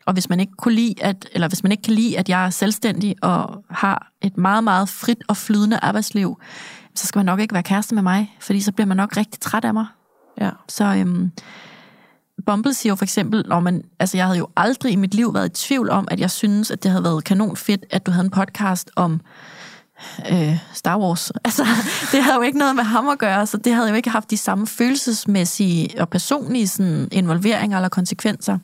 [0.05, 2.45] Og hvis man ikke kunne lide, at, eller hvis man ikke kan lide, at jeg
[2.45, 6.39] er selvstændig og har et meget, meget frit og flydende arbejdsliv,
[6.95, 9.41] så skal man nok ikke være kæreste med mig, fordi så bliver man nok rigtig
[9.41, 9.85] træt af mig.
[10.41, 10.49] Ja.
[10.69, 11.31] Så øhm,
[12.45, 15.33] Bumble siger jo for eksempel, når man, altså jeg havde jo aldrig i mit liv
[15.33, 18.11] været i tvivl om, at jeg synes, at det havde været kanon fedt, at du
[18.11, 19.21] havde en podcast om
[20.31, 21.31] øh, Star Wars.
[21.45, 21.65] Altså,
[22.11, 24.31] det havde jo ikke noget med ham at gøre, så det havde jo ikke haft
[24.31, 28.57] de samme følelsesmæssige og personlige sådan, involveringer eller konsekvenser.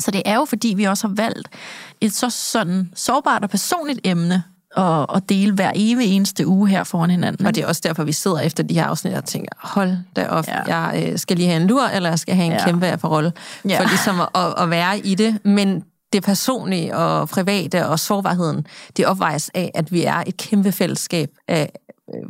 [0.00, 1.48] Så det er jo fordi, vi også har valgt
[2.00, 4.42] et så sådan sårbart og personligt emne
[4.76, 7.46] at, at dele hver evig eneste uge her foran hinanden.
[7.46, 10.28] Og det er også derfor, vi sidder efter de her afsnit og tænker, hold da
[10.28, 10.62] op, ja.
[10.78, 12.64] jeg øh, skal lige have en lur, eller jeg skal have en ja.
[12.64, 13.32] kæmpe rolle,
[13.68, 13.80] ja.
[13.80, 15.38] for ligesom at, at være i det.
[15.44, 20.72] Men det personlige og private og sårbarheden, det opvejes af, at vi er et kæmpe
[20.72, 21.72] fællesskab af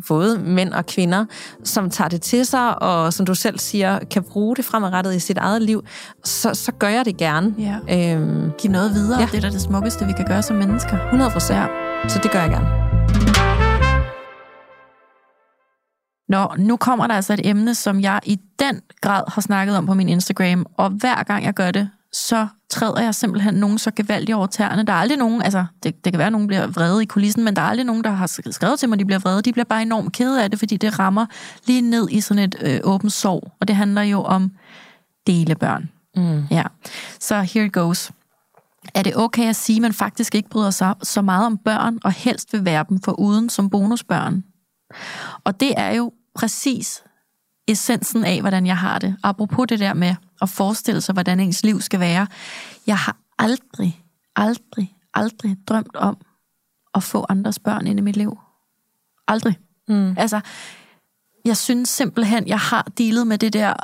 [0.08, 1.24] både mænd og kvinder,
[1.64, 5.18] som tager det til sig, og som du selv siger, kan bruge det fremadrettet i
[5.18, 5.84] sit eget liv,
[6.24, 7.54] så, så gør jeg det gerne.
[7.58, 8.14] Ja.
[8.16, 9.26] Øhm, Giv noget videre, ja.
[9.26, 11.04] det er da det smukkeste, vi kan gøre som mennesker.
[11.04, 11.58] 100 procent.
[11.58, 12.08] Ja.
[12.08, 12.82] Så det gør jeg gerne.
[16.28, 19.86] Nå, nu kommer der altså et emne, som jeg i den grad har snakket om
[19.86, 23.90] på min Instagram, og hver gang jeg gør det, så træder jeg simpelthen nogen så
[23.96, 24.82] gevaldigt over tæerne.
[24.82, 27.44] Der er aldrig nogen, altså det, det kan være, at nogen bliver vrede i kulissen,
[27.44, 29.42] men der er aldrig nogen, der har skrevet til mig, at de bliver vrede.
[29.42, 31.26] De bliver bare enormt kede af det, fordi det rammer
[31.66, 33.52] lige ned i sådan et øh, åbent sorg.
[33.60, 34.52] Og det handler jo om
[35.26, 35.90] delebørn.
[36.16, 36.44] Mm.
[36.50, 36.62] Ja.
[37.20, 38.10] Så here it goes.
[38.94, 41.98] Er det okay at sige, at man faktisk ikke bryder sig så meget om børn,
[42.04, 44.44] og helst vil være dem for uden som bonusbørn?
[45.44, 47.02] Og det er jo præcis
[47.68, 49.16] essensen af, hvordan jeg har det.
[49.22, 52.26] Apropos det der med at forestille sig, hvordan ens liv skal være.
[52.86, 54.02] Jeg har aldrig,
[54.36, 56.16] aldrig, aldrig drømt om
[56.94, 58.38] at få andres børn ind i mit liv.
[59.28, 59.58] Aldrig.
[59.88, 60.14] Mm.
[60.18, 60.40] Altså,
[61.44, 63.74] jeg synes simpelthen, jeg har dealet med det der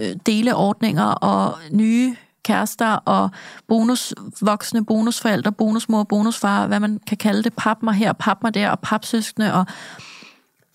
[0.00, 3.30] øh, deleordninger og nye kærester og
[3.68, 8.54] bonus, voksne bonusforældre, bonusmor, bonusfar, hvad man kan kalde det, pap mig her, pap mig
[8.54, 9.66] der, og papsøskende, og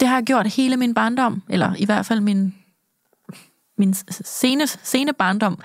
[0.01, 2.55] det har jeg gjort hele min barndom, eller i hvert fald min,
[3.77, 5.59] min sene, sene barndom,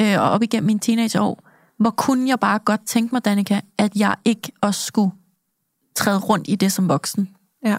[0.00, 1.42] øh, og op igennem mine teenageår,
[1.78, 5.10] hvor kunne jeg bare godt tænke mig, Danika, at jeg ikke også skulle
[5.96, 7.36] træde rundt i det som voksen.
[7.64, 7.76] Ja.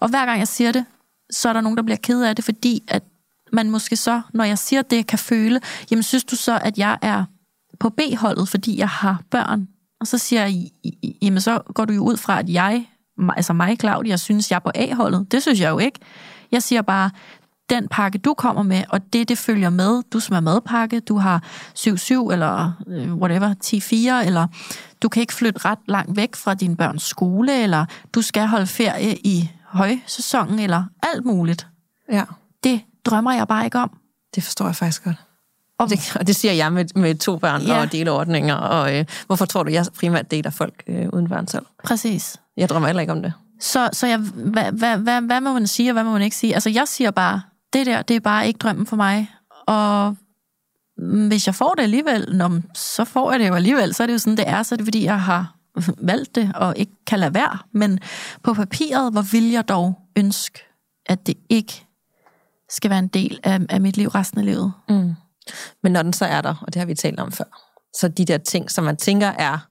[0.00, 0.84] Og hver gang jeg siger det,
[1.30, 3.02] så er der nogen, der bliver ked af det, fordi at
[3.52, 6.98] man måske så, når jeg siger det, kan føle, jamen synes du så, at jeg
[7.02, 7.24] er
[7.80, 9.68] på B-holdet, fordi jeg har børn?
[10.00, 10.70] Og så siger jeg,
[11.22, 12.86] jamen så går du jo ud fra, at jeg
[13.36, 15.32] altså mig, Claudia, synes, jeg er på A-holdet.
[15.32, 15.98] Det synes jeg jo ikke.
[16.52, 17.10] Jeg siger bare,
[17.70, 20.02] den pakke, du kommer med, og det, det følger med.
[20.12, 21.42] Du som er madpakke, du har
[21.78, 23.54] 7-7 eller øh, whatever,
[24.22, 24.46] 10-4, eller
[25.02, 28.66] du kan ikke flytte ret langt væk fra din børns skole, eller du skal holde
[28.66, 31.66] ferie i højsæsonen, eller alt muligt.
[32.12, 32.24] Ja.
[32.64, 33.90] Det drømmer jeg bare ikke om.
[34.34, 35.16] Det forstår jeg faktisk godt.
[35.78, 37.80] Og det, og det siger jeg med, med to børn ja.
[37.80, 38.54] og deleordninger.
[38.54, 41.66] Og øh, hvorfor tror du, jeg primært deler folk øh, uden børn selv?
[41.84, 42.36] Præcis.
[42.58, 43.32] Jeg drømmer heller ikke om det.
[43.60, 46.36] Så, så jeg, hvad, hvad, hvad, hvad må man sige, og hvad må man ikke
[46.36, 46.54] sige?
[46.54, 47.42] Altså, jeg siger bare,
[47.72, 49.30] det der, det er bare ikke drømmen for mig.
[49.66, 50.16] Og
[51.28, 53.94] hvis jeg får det alligevel, nå, så får jeg det jo alligevel.
[53.94, 54.62] Så er det jo sådan, det er.
[54.62, 55.54] Så er det, fordi jeg har
[55.98, 57.58] valgt det, og ikke kan lade være.
[57.72, 58.00] Men
[58.42, 60.58] på papiret, hvor vil jeg dog ønske,
[61.06, 61.86] at det ikke
[62.70, 64.72] skal være en del af, af mit liv resten af livet.
[64.88, 65.14] Mm.
[65.82, 67.44] Men når den så er der, og det har vi talt om før,
[68.00, 69.67] så de der ting, som man tænker er,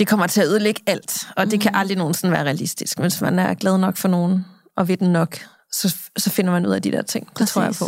[0.00, 1.60] det kommer til at ødelægge alt, og det mm.
[1.60, 2.98] kan aldrig nogensinde være realistisk.
[2.98, 4.44] Hvis man er glad nok for nogen,
[4.76, 5.36] og ved den nok,
[5.72, 7.26] så, så finder man ud af de der ting.
[7.26, 7.52] Det Præcis.
[7.52, 7.84] tror jeg på.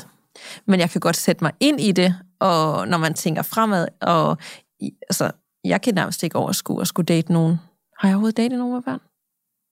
[0.66, 4.38] men jeg kan godt sætte mig ind i det, og når man tænker fremad, og
[4.83, 5.31] altså,
[5.64, 7.61] jeg kan nærmest ikke overskue at skulle date nogen.
[7.98, 9.01] Har jeg overhovedet datet nogen med børn?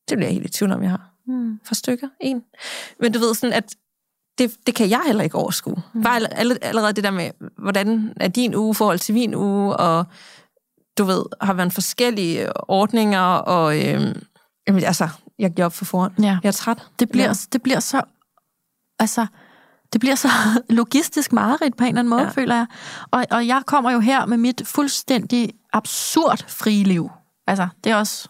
[0.09, 1.11] Det bliver jeg helt i tvivl om, jeg har.
[1.27, 1.61] Mm.
[1.65, 2.09] For stykker?
[2.21, 2.43] En.
[3.01, 3.75] Men du ved sådan, at
[4.39, 5.83] det, det kan jeg heller ikke overskue.
[5.95, 6.03] Mm.
[6.03, 6.21] Bare
[6.65, 10.05] allerede det der med, hvordan er din uge forhold til min uge, og
[10.99, 14.15] du ved, har man forskellige ordninger, og øh,
[14.69, 16.13] jamen, altså, jeg giver op for forhånd.
[16.19, 16.39] Ja.
[16.43, 16.87] Jeg er træt.
[16.99, 17.33] Det bliver, ja.
[17.53, 18.03] det bliver så,
[18.99, 19.27] altså,
[19.93, 20.29] det bliver så
[20.69, 22.29] logistisk mareridt på en eller anden måde, ja.
[22.29, 22.67] føler jeg.
[23.11, 27.11] Og, og jeg kommer jo her med mit fuldstændig absurd frie liv.
[27.47, 28.29] Altså, det er også,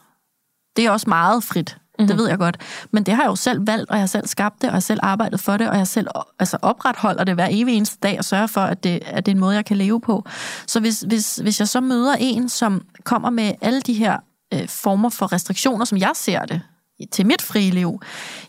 [0.77, 1.80] det er også meget frit.
[2.01, 2.09] Mm-hmm.
[2.09, 2.57] Det ved jeg godt.
[2.91, 4.73] Men det har jeg jo selv valgt, og jeg har selv skabt det, og jeg
[4.73, 6.09] har selv arbejdet for det, og jeg selv
[6.39, 9.37] altså, opretholder det hver evig eneste dag og sørger for, at det, at det er
[9.37, 10.25] en måde, jeg kan leve på.
[10.67, 14.17] Så hvis, hvis, hvis jeg så møder en, som kommer med alle de her
[14.55, 16.61] øh, former for restriktioner, som jeg ser det,
[17.13, 18.01] til mit frie liv,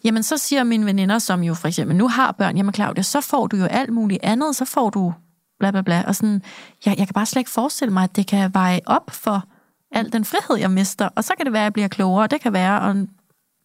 [0.03, 3.21] jamen så siger mine veninder, som jo for eksempel nu har børn, jamen Claudia, så
[3.21, 5.13] får du jo alt muligt andet, så får du
[5.59, 6.41] bla bla bla, og sådan,
[6.85, 9.43] jeg, jeg kan bare slet ikke forestille mig, at det kan veje op for
[9.91, 12.41] al den frihed, jeg mister, og så kan det være, at jeg bliver klogere, det
[12.41, 13.07] kan være, og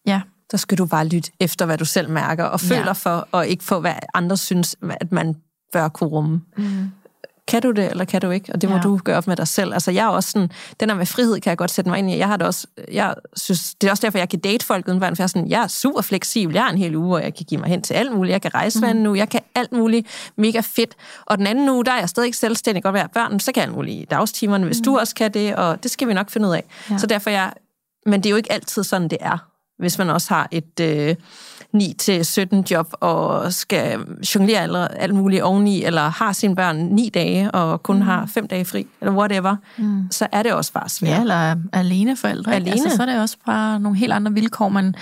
[0.06, 0.20] ja.
[0.50, 2.92] Der skal du bare lytte efter, hvad du selv mærker, og føler ja.
[2.92, 5.36] for, og ikke for, hvad andre synes, at man
[5.72, 6.40] bør kunne rumme.
[6.56, 6.90] Mm
[7.46, 8.52] kan du det, eller kan du ikke?
[8.52, 8.82] Og det må ja.
[8.82, 9.72] du gøre op med dig selv.
[9.72, 12.10] Altså, jeg er også sådan, den der med frihed kan jeg godt sætte mig ind
[12.10, 12.16] i.
[12.18, 15.00] Jeg har det også, jeg synes, det er også derfor, jeg kan date folk uden
[15.00, 16.54] for jeg er, sådan, jeg er super fleksibel.
[16.54, 18.32] Jeg har en hel uge, hvor jeg kan give mig hen til alt muligt.
[18.32, 18.98] Jeg kan rejse hver mm.
[18.98, 20.94] nu, jeg kan alt muligt mega fedt.
[21.26, 22.82] Og den anden uge, der er jeg stadig ikke selvstændig.
[22.82, 24.84] Godt være børn, så kan jeg alt muligt i dagstimerne, hvis mm.
[24.84, 26.64] du også kan det, og det skal vi nok finde ud af.
[26.90, 26.98] Ja.
[26.98, 27.52] Så derfor jeg,
[28.06, 29.38] men det er jo ikke altid sådan, det er,
[29.78, 30.80] hvis man også har et...
[30.80, 31.14] Øh,
[31.80, 33.98] 9-17 job og skal
[34.34, 38.02] jonglere alt, alt muligt oveni, eller har sine børn 9 dage og kun mm.
[38.02, 40.08] har 5 dage fri, eller whatever, mm.
[40.10, 41.10] så er det også bare svært.
[41.10, 42.54] Ja, eller alene forældre.
[42.54, 42.70] Alene.
[42.70, 44.94] Altså, så er det også bare nogle helt andre vilkår, man,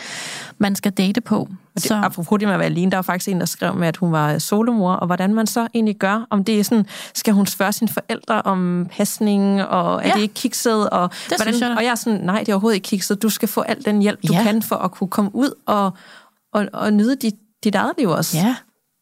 [0.58, 1.48] man skal date på.
[1.74, 1.94] Det, så.
[2.04, 4.12] Apropos det med at være alene, der var faktisk en, der skrev med, at hun
[4.12, 7.72] var solomor, og hvordan man så egentlig gør, om det er sådan, skal hun spørge
[7.72, 10.14] sine forældre om pasning, og er ja.
[10.14, 11.76] det ikke kikset, og, det hvordan, jeg.
[11.76, 14.02] og jeg er sådan, nej, det er overhovedet ikke kikset, du skal få al den
[14.02, 14.42] hjælp, du ja.
[14.42, 15.92] kan for at kunne komme ud og,
[16.54, 18.38] og, og nyde dit, dit eget liv også.
[18.38, 18.56] Ja,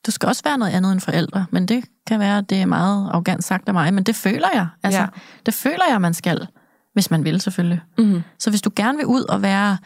[0.06, 2.66] du skal også være noget andet end forældre, men det kan være, at det er
[2.66, 4.66] meget arrogant sagt af mig, men det føler jeg.
[4.82, 5.06] Altså, ja.
[5.46, 6.46] Det føler jeg, man skal,
[6.92, 7.80] hvis man vil selvfølgelig.
[7.98, 8.22] Mm-hmm.
[8.38, 9.78] Så hvis du gerne vil ud og være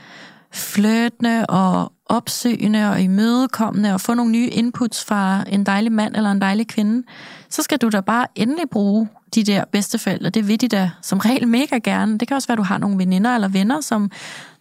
[0.52, 6.30] flirtende og opsøgende og imødekommende og få nogle nye inputs fra en dejlig mand eller
[6.30, 7.06] en dejlig kvinde,
[7.50, 10.30] så skal du da bare endelig bruge de der bedsteforældre.
[10.30, 12.18] Det vil de da som regel mega gerne.
[12.18, 14.10] Det kan også være, at du har nogle veninder eller venner, som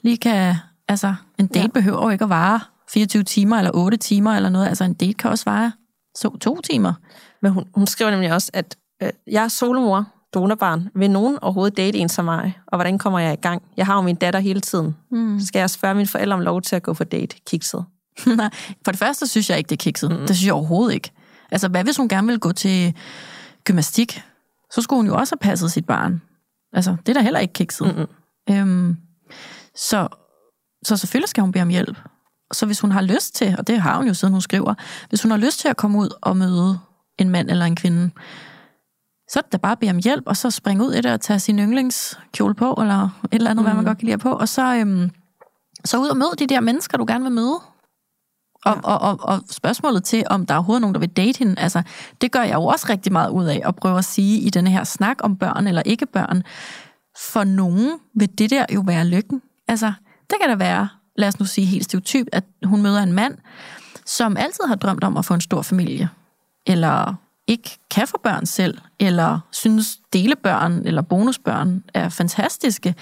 [0.01, 0.55] lige kan...
[0.87, 1.67] Altså, en date ja.
[1.67, 2.59] behøver jo ikke at vare
[2.89, 4.67] 24 timer eller 8 timer eller noget.
[4.67, 5.71] Altså en date kan også vare
[6.15, 6.93] så to timer.
[7.41, 10.89] Men hun, hun skriver nemlig også, at øh, jeg er solomor, donorbarn.
[10.95, 12.57] Vil nogen overhovedet date en som mig?
[12.67, 13.63] Og hvordan kommer jeg i gang?
[13.77, 14.95] Jeg har jo min datter hele tiden.
[15.11, 15.39] Mm.
[15.39, 17.35] Så skal jeg spørge mine forældre om lov til at gå på date?
[17.47, 17.85] Kikset.
[18.85, 20.11] For det første synes jeg ikke, det er kikset.
[20.11, 20.17] Mm.
[20.17, 21.11] Det synes jeg overhovedet ikke.
[21.51, 22.95] Altså, hvad hvis hun gerne vil gå til
[23.63, 24.21] gymnastik?
[24.71, 26.21] Så skulle hun jo også have passet sit barn.
[26.73, 27.87] Altså, det er da heller ikke kikset.
[27.87, 28.55] Mm-hmm.
[28.55, 28.97] Øhm,
[29.75, 30.07] så,
[30.83, 31.97] så selvfølgelig skal hun bede om hjælp.
[32.53, 34.73] Så hvis hun har lyst til, og det har hun jo siden hun skriver,
[35.09, 36.79] hvis hun har lyst til at komme ud og møde
[37.17, 38.11] en mand eller en kvinde,
[39.29, 41.13] så er det da bare at bede om hjælp, og så springe ud i det
[41.13, 43.65] og tage sin yndlingskjole på, eller et eller andet, mm.
[43.65, 43.87] hvad man mm.
[43.87, 45.11] godt kan lide på, og så, øhm,
[45.85, 47.59] så ud og møde de der mennesker, du gerne vil møde.
[48.65, 51.59] Og, og, og, og spørgsmålet til, om der er overhovedet nogen, der vil date hende,
[51.59, 51.81] altså,
[52.21, 54.69] det gør jeg jo også rigtig meget ud af, at prøve at sige i denne
[54.69, 56.43] her snak om børn eller ikke børn.
[57.33, 59.41] For nogen vil det der jo være lykken.
[59.67, 59.93] Altså,
[60.29, 63.37] det kan da være, lad os nu sige helt stereotyp, at hun møder en mand,
[64.05, 66.09] som altid har drømt om at få en stor familie,
[66.65, 67.13] eller
[67.47, 72.95] ikke kan få børn selv, eller synes delebørn eller bonusbørn er fantastiske,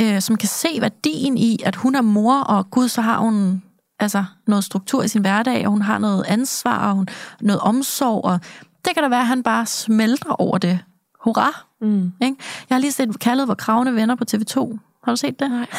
[0.00, 3.62] øh, som kan se værdien i, at hun er mor, og gud, så har hun
[4.00, 7.08] altså noget struktur i sin hverdag, og hun har noget ansvar, og hun,
[7.40, 8.40] noget omsorg, og
[8.84, 10.78] det kan da være, at han bare smelter over det.
[11.20, 11.64] Hurra!
[11.80, 12.12] Mm.
[12.22, 12.36] Ikke?
[12.70, 14.78] Jeg har lige set kaldet, hvor kravene venner på TV2.
[15.04, 15.50] Har du set det?
[15.50, 15.66] Nej.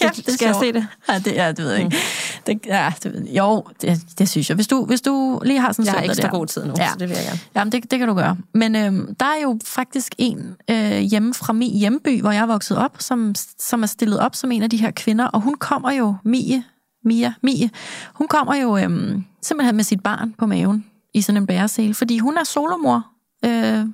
[0.00, 0.86] Kæft, det skal jeg se det?
[1.08, 1.96] Ja, det, ja, det ved jeg ikke.
[1.96, 2.42] Mm.
[2.46, 4.54] Det, ja, det, ved, jo, det, det synes jeg.
[4.54, 6.30] Hvis du, hvis du lige har sådan en Jeg har ekstra der.
[6.30, 6.88] god tid nu, ja.
[6.88, 7.38] så det vil jeg gerne.
[7.54, 8.36] Jamen, det, det kan du gøre.
[8.54, 12.46] Men øhm, der er jo faktisk en øh, hjemme fra min hjemby, hvor jeg er
[12.46, 15.54] vokset op, som, som er stillet op som en af de her kvinder, og hun
[15.54, 16.64] kommer jo, Mie,
[17.04, 17.70] Mia, Mie,
[18.14, 22.18] hun kommer jo øhm, simpelthen med sit barn på maven i sådan en bæresæl, fordi
[22.18, 23.06] hun er solomor.
[23.44, 23.84] Øh,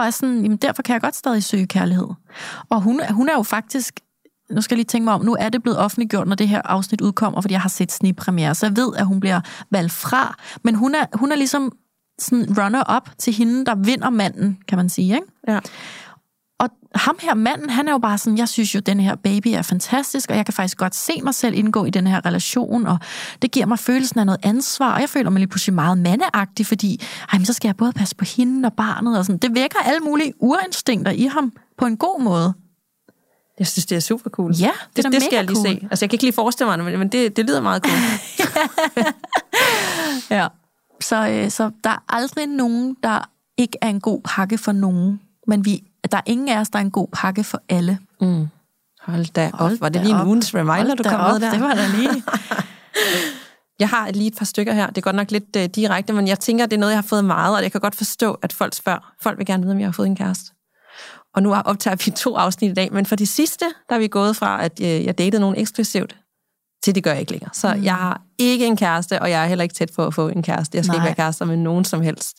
[0.00, 2.08] og er sådan, jamen derfor kan jeg godt stadig søge kærlighed.
[2.70, 4.00] Og hun, hun er jo faktisk,
[4.50, 6.62] nu skal jeg lige tænke mig om, nu er det blevet offentliggjort, når det her
[6.64, 10.36] afsnit udkommer, fordi jeg har set snigpremiere, så jeg ved, at hun bliver valgt fra.
[10.64, 11.72] Men hun er, hun er ligesom
[12.18, 15.14] sådan runner-up til hende, der vinder manden, kan man sige.
[15.14, 15.26] Ikke?
[15.48, 15.60] Ja
[16.58, 19.48] og ham her manden, han er jo bare sådan, jeg synes jo, den her baby
[19.48, 22.86] er fantastisk, og jeg kan faktisk godt se mig selv indgå i den her relation,
[22.86, 22.98] og
[23.42, 26.66] det giver mig følelsen af noget ansvar, og jeg føler mig lige pludselig meget mandeagtig,
[26.66, 27.00] fordi
[27.32, 29.38] ej, men så skal jeg både passe på hende og barnet, og sådan.
[29.38, 32.54] Det vækker alle mulige urinstinkter i ham på en god måde.
[33.58, 34.52] Jeg synes, det er super cool.
[34.54, 35.66] Ja, det, er det skal jeg lige cool.
[35.66, 35.88] se.
[35.90, 37.96] Altså, jeg kan ikke lige forestille mig det, men- men det, det lyder meget cool.
[40.30, 40.48] Ja.
[41.00, 45.20] Så, øh, så der er aldrig nogen, der ikke er en god pakke for nogen.
[45.46, 47.98] Men vi, der er ingen af os, der er en god pakke for alle.
[49.00, 49.60] Hold da op.
[49.60, 50.26] Hold Var det da lige en op.
[50.26, 51.50] ugens reminder, du da kom op, med der?
[51.50, 52.22] Det var der lige.
[53.78, 54.86] Jeg har lige et par stykker her.
[54.86, 57.06] Det er godt nok lidt uh, direkte, men jeg tænker, det er noget, jeg har
[57.08, 59.12] fået meget, og jeg kan godt forstå, at folk spørger.
[59.20, 60.50] Folk vil gerne vide, om jeg har fået en kæreste.
[61.34, 64.08] Og nu optager vi to afsnit i dag, men for de sidste, der er vi
[64.08, 66.16] gået fra, at uh, jeg datede nogen eksklusivt,
[66.84, 67.50] til det gør jeg ikke længere.
[67.52, 67.84] Så mm.
[67.84, 70.42] jeg har ikke en kæreste, og jeg er heller ikke tæt på at få en
[70.42, 70.76] kæreste.
[70.76, 70.96] Jeg skal Nej.
[70.96, 72.36] ikke være kærester med nogen som helst.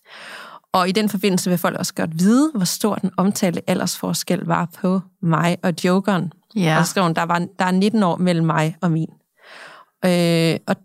[0.74, 4.68] Og i den forbindelse vil folk også godt vide, hvor stor den omtalte aldersforskel var
[4.82, 6.34] på mig og jokeren.
[6.56, 6.78] Ja.
[6.80, 9.10] Og så skrev hun, der, var, der er 19 år mellem mig og min.
[10.06, 10.76] Øh, og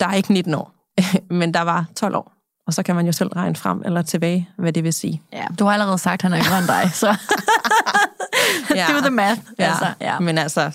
[0.00, 0.74] der er ikke 19 år,
[1.40, 2.32] men der var 12 år.
[2.66, 5.22] Og så kan man jo selv regne frem eller tilbage, hvad det vil sige.
[5.32, 5.44] ja.
[5.58, 7.16] Du har allerede sagt, at han er yngre end dig, så
[8.74, 8.86] Ja.
[8.92, 9.40] do the math.
[9.58, 10.18] Ja, Altså, ja.
[10.20, 10.70] Men altså,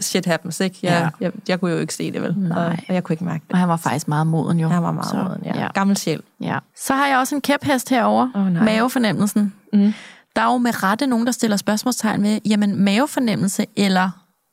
[0.00, 0.78] shit happens, ikke?
[0.82, 1.24] Jeg, Ja.
[1.24, 2.38] jeg, jeg kunne jo ikke se det, vel?
[2.38, 2.58] Nej.
[2.66, 3.52] Og, og jeg kunne ikke mærke det.
[3.52, 4.68] Og han var faktisk meget moden jo.
[4.70, 5.60] Jeg var meget så, moden, ja.
[5.60, 5.68] ja.
[5.74, 6.20] Gammel sjæl.
[6.40, 6.58] ja.
[6.76, 8.50] Så har jeg også en kæphest herover.
[8.50, 8.64] Nej.
[8.64, 9.54] Mavefornemmelsen.
[9.72, 9.92] Mm.
[10.36, 14.10] Der er jo med rette nogen, der stiller spørgsmålstegn ved, jamen mavefornemmelse eller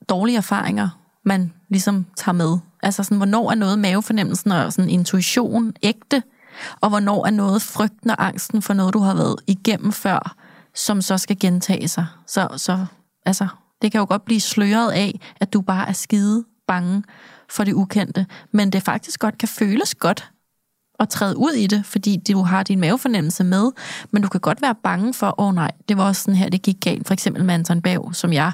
[0.08, 0.88] dårlige erfaringer,
[1.24, 2.58] man ligesom tager med.
[2.82, 6.22] Altså sådan, hvornår er noget mavefornemmelsen og sådan intuition ægte,
[6.80, 10.34] og hvornår er noget frygten og angsten for noget, du har været igennem før,
[10.74, 12.06] som så skal gentage sig.
[12.26, 12.86] Så, så
[13.26, 13.46] altså,
[13.82, 17.02] det kan jo godt blive sløret af, at du bare er skide bange
[17.50, 20.30] for det ukendte, men det faktisk godt kan føles godt
[21.00, 23.70] at træde ud i det, fordi du har din mavefornemmelse med,
[24.10, 26.48] men du kan godt være bange for, åh oh, nej, det var også sådan her,
[26.48, 28.52] det gik galt, for eksempel med Anton Bav, som jeg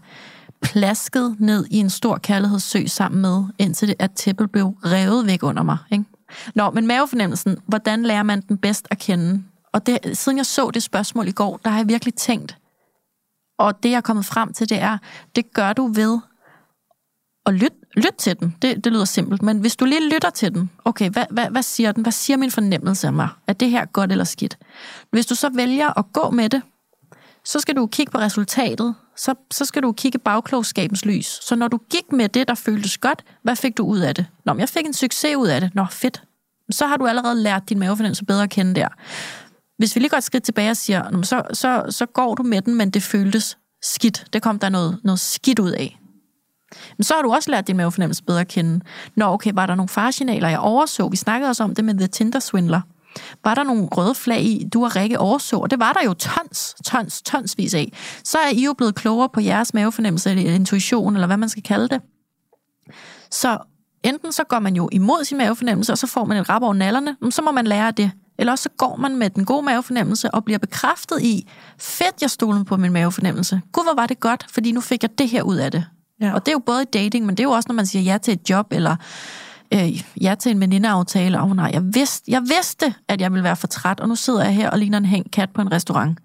[0.63, 5.43] plaskede ned i en stor kærlighedssø sammen med, indtil det, at tæppet blev revet væk
[5.43, 5.79] under mig.
[5.93, 6.05] Ikke?
[6.55, 9.43] Nå, men mavefornemmelsen, hvordan lærer man den bedst at kende?
[9.73, 12.57] Og det, siden jeg så det spørgsmål i går, der har jeg virkelig tænkt,
[13.59, 14.99] og det jeg er kommet frem til, det er,
[15.37, 16.19] det gør du ved
[17.47, 18.57] at lytte lyt til den.
[18.63, 21.63] Det, det lyder simpelt, men hvis du lige lytter til den, okay, hvad, hvad, hvad
[21.63, 22.03] siger den?
[22.03, 23.29] Hvad siger min fornemmelse af mig?
[23.47, 24.59] Er det her godt eller skidt?
[25.11, 26.63] Hvis du så vælger at gå med det,
[27.45, 31.27] så skal du kigge på resultatet, så, så skal du kigge bagklogskabens lys.
[31.43, 34.27] Så når du gik med det, der føltes godt, hvad fik du ud af det?
[34.45, 35.75] Nå, men jeg fik en succes ud af det.
[35.75, 36.23] Nå, fedt.
[36.71, 38.89] Så har du allerede lært din mavefornemmelse bedre at kende der.
[39.79, 42.63] Hvis vi lige går et skridt tilbage og siger, så, så, så går du med
[42.63, 44.25] den, men det føltes skidt.
[44.33, 45.99] Det kom der noget, noget skidt ud af.
[46.97, 48.81] Men så har du også lært din mavefornemmelse bedre at kende.
[49.17, 51.09] Nå, okay, var der nogle faresignaler, jeg overså?
[51.09, 52.81] Vi snakkede også om det med The Tinder Swindler.
[53.45, 55.59] Var der nogle røde flag i, du og Rikke overså?
[55.59, 57.93] Og det var der jo tons, tons, tonsvis af.
[58.25, 61.63] Så er I jo blevet klogere på jeres mavefornemmelse, eller intuition, eller hvad man skal
[61.63, 62.01] kalde det.
[63.31, 63.59] Så
[64.03, 66.75] enten så går man jo imod sin mavefornemmelse, og så får man et rap over
[66.75, 68.11] nallerne, men så må man lære det.
[68.39, 71.49] Eller også så går man med den gode mavefornemmelse og bliver bekræftet i,
[71.79, 73.61] fedt, jeg stolede på min mavefornemmelse.
[73.73, 75.85] Gud, hvor var det godt, fordi nu fik jeg det her ud af det.
[76.21, 76.35] Ja.
[76.35, 78.03] Og det er jo både i dating, men det er jo også, når man siger
[78.03, 78.97] ja til et job, eller
[79.75, 81.39] øh, ja til en venindeaftale.
[81.39, 84.15] Åh oh, nej, jeg vidste, jeg vidste, at jeg ville være for træt, og nu
[84.15, 86.19] sidder jeg her og ligner en hængt kat på en restaurant.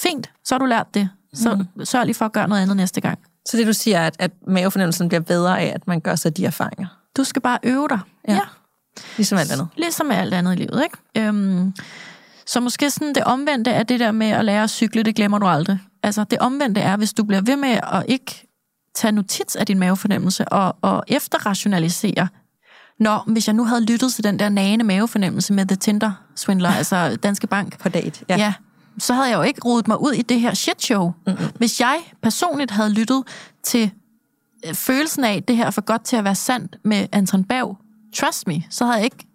[0.00, 1.08] Fint, så har du lært det.
[1.34, 1.84] Så mm.
[1.84, 3.18] sørg lige for at gøre noget andet næste gang.
[3.48, 6.36] Så det du siger, er, at, at mavefornemmelsen bliver bedre af, at man gør sig
[6.36, 6.86] de erfaringer.
[7.16, 8.00] Du skal bare øve dig.
[8.28, 8.34] Ja.
[8.34, 8.40] ja.
[9.16, 9.68] Ligesom alt andet.
[9.76, 11.28] Ligesom med alt andet i livet, ikke?
[11.28, 11.74] Øhm,
[12.46, 15.38] så måske sådan det omvendte er det der med at lære at cykle, det glemmer
[15.38, 15.78] du aldrig.
[16.02, 18.48] Altså det omvendte er, hvis du bliver ved med at ikke
[18.94, 22.28] tage notits af din mavefornemmelse og, og efterrationalisere,
[23.00, 26.70] Nå, hvis jeg nu havde lyttet til den der nagende mavefornemmelse med The Tinder Swindler,
[26.70, 28.24] altså Danske Bank, På date.
[28.28, 28.36] ja.
[28.36, 28.52] ja,
[28.98, 31.12] så havde jeg jo ikke rodet mig ud i det her shit show.
[31.26, 31.46] Mm-hmm.
[31.56, 33.22] Hvis jeg personligt havde lyttet
[33.62, 33.90] til
[34.66, 37.76] øh, følelsen af, det her er for godt til at være sandt med Anton Bav,
[38.16, 39.26] trust me, så havde jeg ikke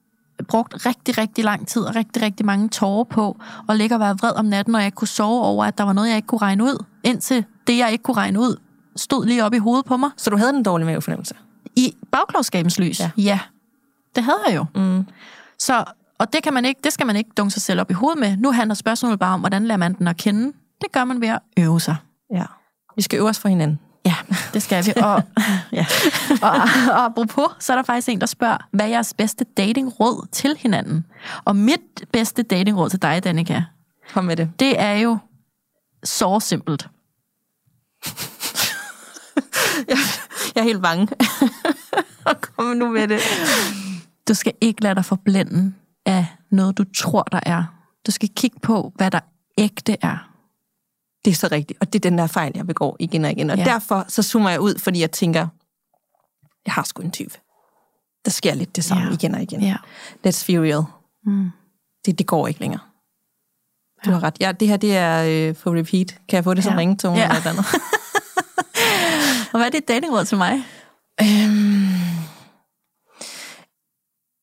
[0.48, 3.38] brugt rigtig, rigtig lang tid og rigtig, rigtig mange tårer på
[3.70, 5.94] at ligge og være vred om natten, når jeg kunne sove over, at der var
[5.94, 8.60] noget, jeg ikke kunne regne ud, indtil det, jeg ikke kunne regne ud,
[8.96, 10.10] stod lige op i hovedet på mig.
[10.18, 11.36] Så du havde en dårlig mavefornemmelse?
[11.76, 13.12] I bagklogskabens lys, ja.
[13.18, 13.24] Ja.
[13.24, 13.40] ja.
[14.16, 14.66] Det havde jeg jo.
[14.76, 15.06] Mm.
[15.60, 15.84] Så,
[16.20, 18.20] og det, kan man ikke, det skal man ikke dunke sig selv op i hovedet
[18.20, 18.38] med.
[18.38, 20.54] Nu handler spørgsmålet bare om, hvordan lærer man den at kende.
[20.82, 21.96] Det gør man ved at øve sig.
[22.34, 22.46] Ja.
[22.96, 23.80] Vi skal øve os for hinanden.
[24.06, 24.16] Ja,
[24.54, 24.94] det skal vi.
[24.96, 25.24] Og,
[25.72, 25.86] ja.
[26.48, 26.52] og,
[26.92, 30.56] og apropos, så er der faktisk en, der spørger, hvad er jeres bedste datingråd til
[30.60, 31.06] hinanden?
[31.46, 31.80] Og mit
[32.14, 33.62] bedste datingråd til dig, Danika,
[34.14, 34.52] Kom med det.
[34.60, 35.18] det er jo
[36.04, 36.90] så simpelt.
[40.56, 41.08] Jeg er helt bange.
[42.42, 43.20] Kom nu med det.
[44.28, 45.74] Du skal ikke lade dig forblænde
[46.06, 47.64] af noget, du tror, der er.
[48.08, 49.20] Du skal kigge på, hvad der
[49.58, 50.33] ægte er.
[51.26, 53.50] Det er så rigtigt, og det er den der fejl, jeg begår igen og igen.
[53.50, 53.64] Og Ja.
[53.64, 53.70] ja.
[53.70, 55.48] derfor så zoomer jeg ud, fordi jeg tænker,
[56.66, 57.28] jeg har sgu en tyv.
[58.26, 59.10] Der sker lidt det samme Ja.
[59.10, 59.14] ja.
[59.14, 59.62] igen og igen.
[59.62, 59.76] Ja.
[60.28, 60.84] Let's be real.
[61.26, 61.50] Mm.
[62.06, 62.80] Det, det går ikke længere.
[64.06, 64.38] Du har ret.
[64.40, 66.08] Ja, det her, det er øh, på repeat.
[66.30, 66.76] Kan jeg få det som Ja.
[66.76, 66.80] ja.
[66.80, 67.24] ringetone Ja.
[67.24, 67.66] eller et eller andet?
[69.54, 70.54] Og hvad er dit datingråd til mig?
[71.22, 71.88] Øhm,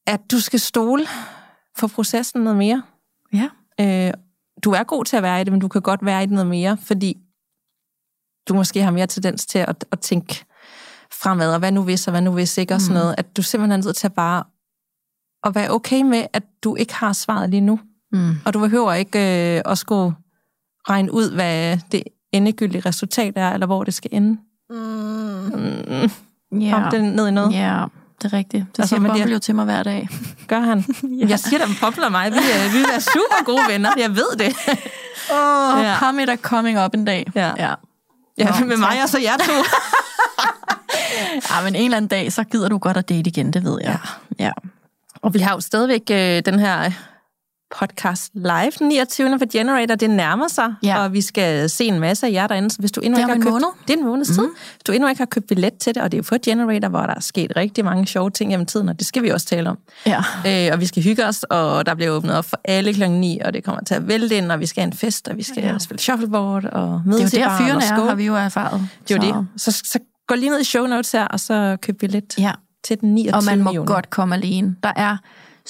[0.06, 1.06] at du skal stole
[1.78, 2.82] for processen noget mere.
[3.32, 3.48] Ja.
[3.80, 4.12] Øh,
[4.64, 6.32] du er god til at være i det, men du kan godt være i det
[6.32, 7.16] noget mere, fordi
[8.48, 10.44] du måske har mere tendens til at, at tænke
[11.12, 13.00] fremad, og hvad nu hvis, og hvad nu hvis ikke, og sådan Mm.
[13.00, 13.14] noget.
[13.18, 14.44] At du simpelthen er nødt til at bare
[15.44, 17.80] at være okay med, at du ikke har svaret lige nu.
[18.12, 18.30] Mm.
[18.46, 19.18] Og du behøver ikke
[19.56, 20.14] øh, at skulle
[20.88, 22.02] regne ud, hvad det
[22.32, 24.38] endegyldige resultat er, eller hvor det skal ende.
[24.70, 24.76] Mm.
[26.50, 26.84] Mm, Ja.
[26.84, 27.52] Om det ned i noget.
[27.52, 27.84] ja,
[28.22, 28.64] det er rigtigt.
[28.72, 30.08] Det Altså, siger Bumble jo til mig hver dag.
[30.48, 30.84] Gør han?
[31.20, 31.26] ja.
[31.28, 33.90] Jeg siger, at Popler og mig, vi, er, vi være super gode venner.
[33.98, 34.56] Jeg ved det.
[35.32, 35.92] Åh, oh, Ja.
[35.92, 37.26] ham er coming up en dag.
[37.34, 37.52] Ja.
[37.56, 37.74] ja.
[38.38, 38.78] Ja, Nå, med tak.
[38.78, 39.52] mig og så jer to.
[41.50, 43.78] Ja, men en eller anden dag, så gider du godt at date igen, det ved
[43.82, 43.98] jeg.
[44.38, 44.44] Ja.
[44.44, 44.50] ja.
[45.22, 46.90] Og vi har jo stadigvæk øh, den her
[47.78, 49.38] podcast live den 29.
[49.38, 49.94] for Generator.
[49.94, 51.02] Det nærmer sig, Ja.
[51.02, 52.70] og vi skal se en masse af jer derinde.
[52.70, 53.66] Så hvis du endnu Det ikke har købt, måned.
[53.88, 54.36] Det er en måneds tid.
[54.74, 56.88] Hvis du endnu ikke har købt billet til det, og det er jo for Generator,
[56.88, 59.46] hvor der er sket rigtig mange sjove ting gennem tiden, og det skal vi også
[59.46, 59.78] tale om.
[60.06, 60.18] ja.
[60.46, 63.38] Øh, og vi skal hygge os, og der bliver åbnet op for alle klokken 9,
[63.44, 65.42] og det kommer til at vælte ind, og vi skal have en fest, og vi
[65.42, 65.78] skal Ja.
[65.78, 68.88] spille shuffleboard, og Det mødes er jo der, fyrene er, har vi jo erfaret.
[69.08, 69.46] Det er jo Så- det.
[69.74, 69.98] Så, så
[70.28, 72.52] gå lige ned i show notes her, og så køb billet Ja,
[72.84, 73.34] til den 29.
[73.38, 73.86] og man må juni.
[73.86, 74.76] godt komme alene.
[74.82, 75.16] Der er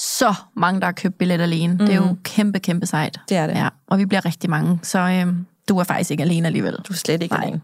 [0.01, 1.73] så mange, der har købt billet alene.
[1.73, 1.79] Mm.
[1.79, 3.21] Det er jo kæmpe, kæmpe sejt.
[3.29, 3.55] Det er det.
[3.55, 6.73] Ja, og vi bliver rigtig mange, så øhm, du er faktisk ikke alene alligevel.
[6.73, 7.45] Du er slet ikke Nej.
[7.45, 7.61] alene.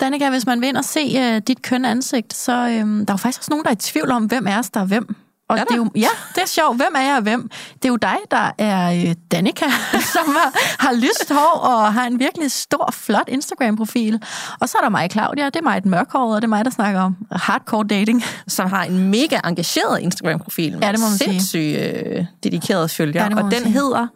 [0.00, 3.14] Danika, hvis man vil ind og se øh, dit kønne ansigt, så øhm, der er
[3.14, 5.16] jo faktisk også nogen, der er i tvivl om, hvem er os, der er hvem.
[5.48, 6.76] Og Er det er jo, ja, det er sjovt.
[6.76, 7.50] Hvem er jeg og hvem?
[7.74, 9.64] Det er jo dig, der er øh, Danika,
[10.14, 14.22] som har, har lyst hår og har en virkelig stor, flot Instagram-profil.
[14.60, 15.44] Og så er der mig, Claudia.
[15.46, 18.24] Det er mig, et mørkhåret, og det er mig, der snakker om hardcore dating.
[18.48, 20.72] Som har en mega engageret Instagram-profil.
[20.72, 21.30] med Ja, det må man sige.
[21.30, 23.24] Sindssygt øh, dedikeret følger.
[23.24, 23.70] Ja, og den sige.
[23.70, 24.06] hedder...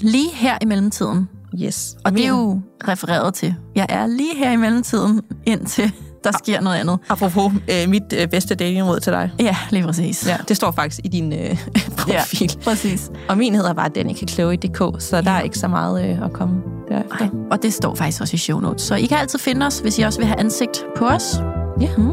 [0.00, 1.28] Lige her i mellemtiden.
[1.62, 1.94] Yes.
[2.04, 3.54] Og det er jo refereret til.
[3.74, 5.92] Jeg er lige her i mellemtiden, indtil
[6.32, 6.98] der sker noget andet.
[7.08, 9.30] Apropos øh, mit øh, bedste datingråd til dig.
[9.40, 10.26] Ja, lige præcis.
[10.26, 11.38] Ja, det står faktisk i din øh,
[11.98, 12.50] profil.
[12.56, 13.10] Ja, præcis.
[13.28, 17.16] Og min hedder bare danikachloe.dk, så der er ikke så meget øh, at komme derefter.
[17.20, 18.82] Nej, og det står faktisk også i show notes.
[18.82, 21.36] Så I kan altid finde os, hvis I også vil have ansigt på os.
[21.80, 21.88] Ja.
[21.96, 22.12] Mm.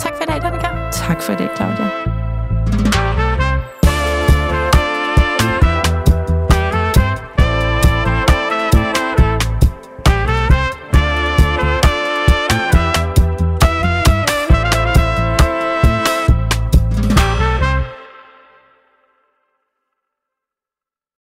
[0.00, 0.66] Tak for i dag, Danika.
[0.92, 2.15] Tak for det, Claudia.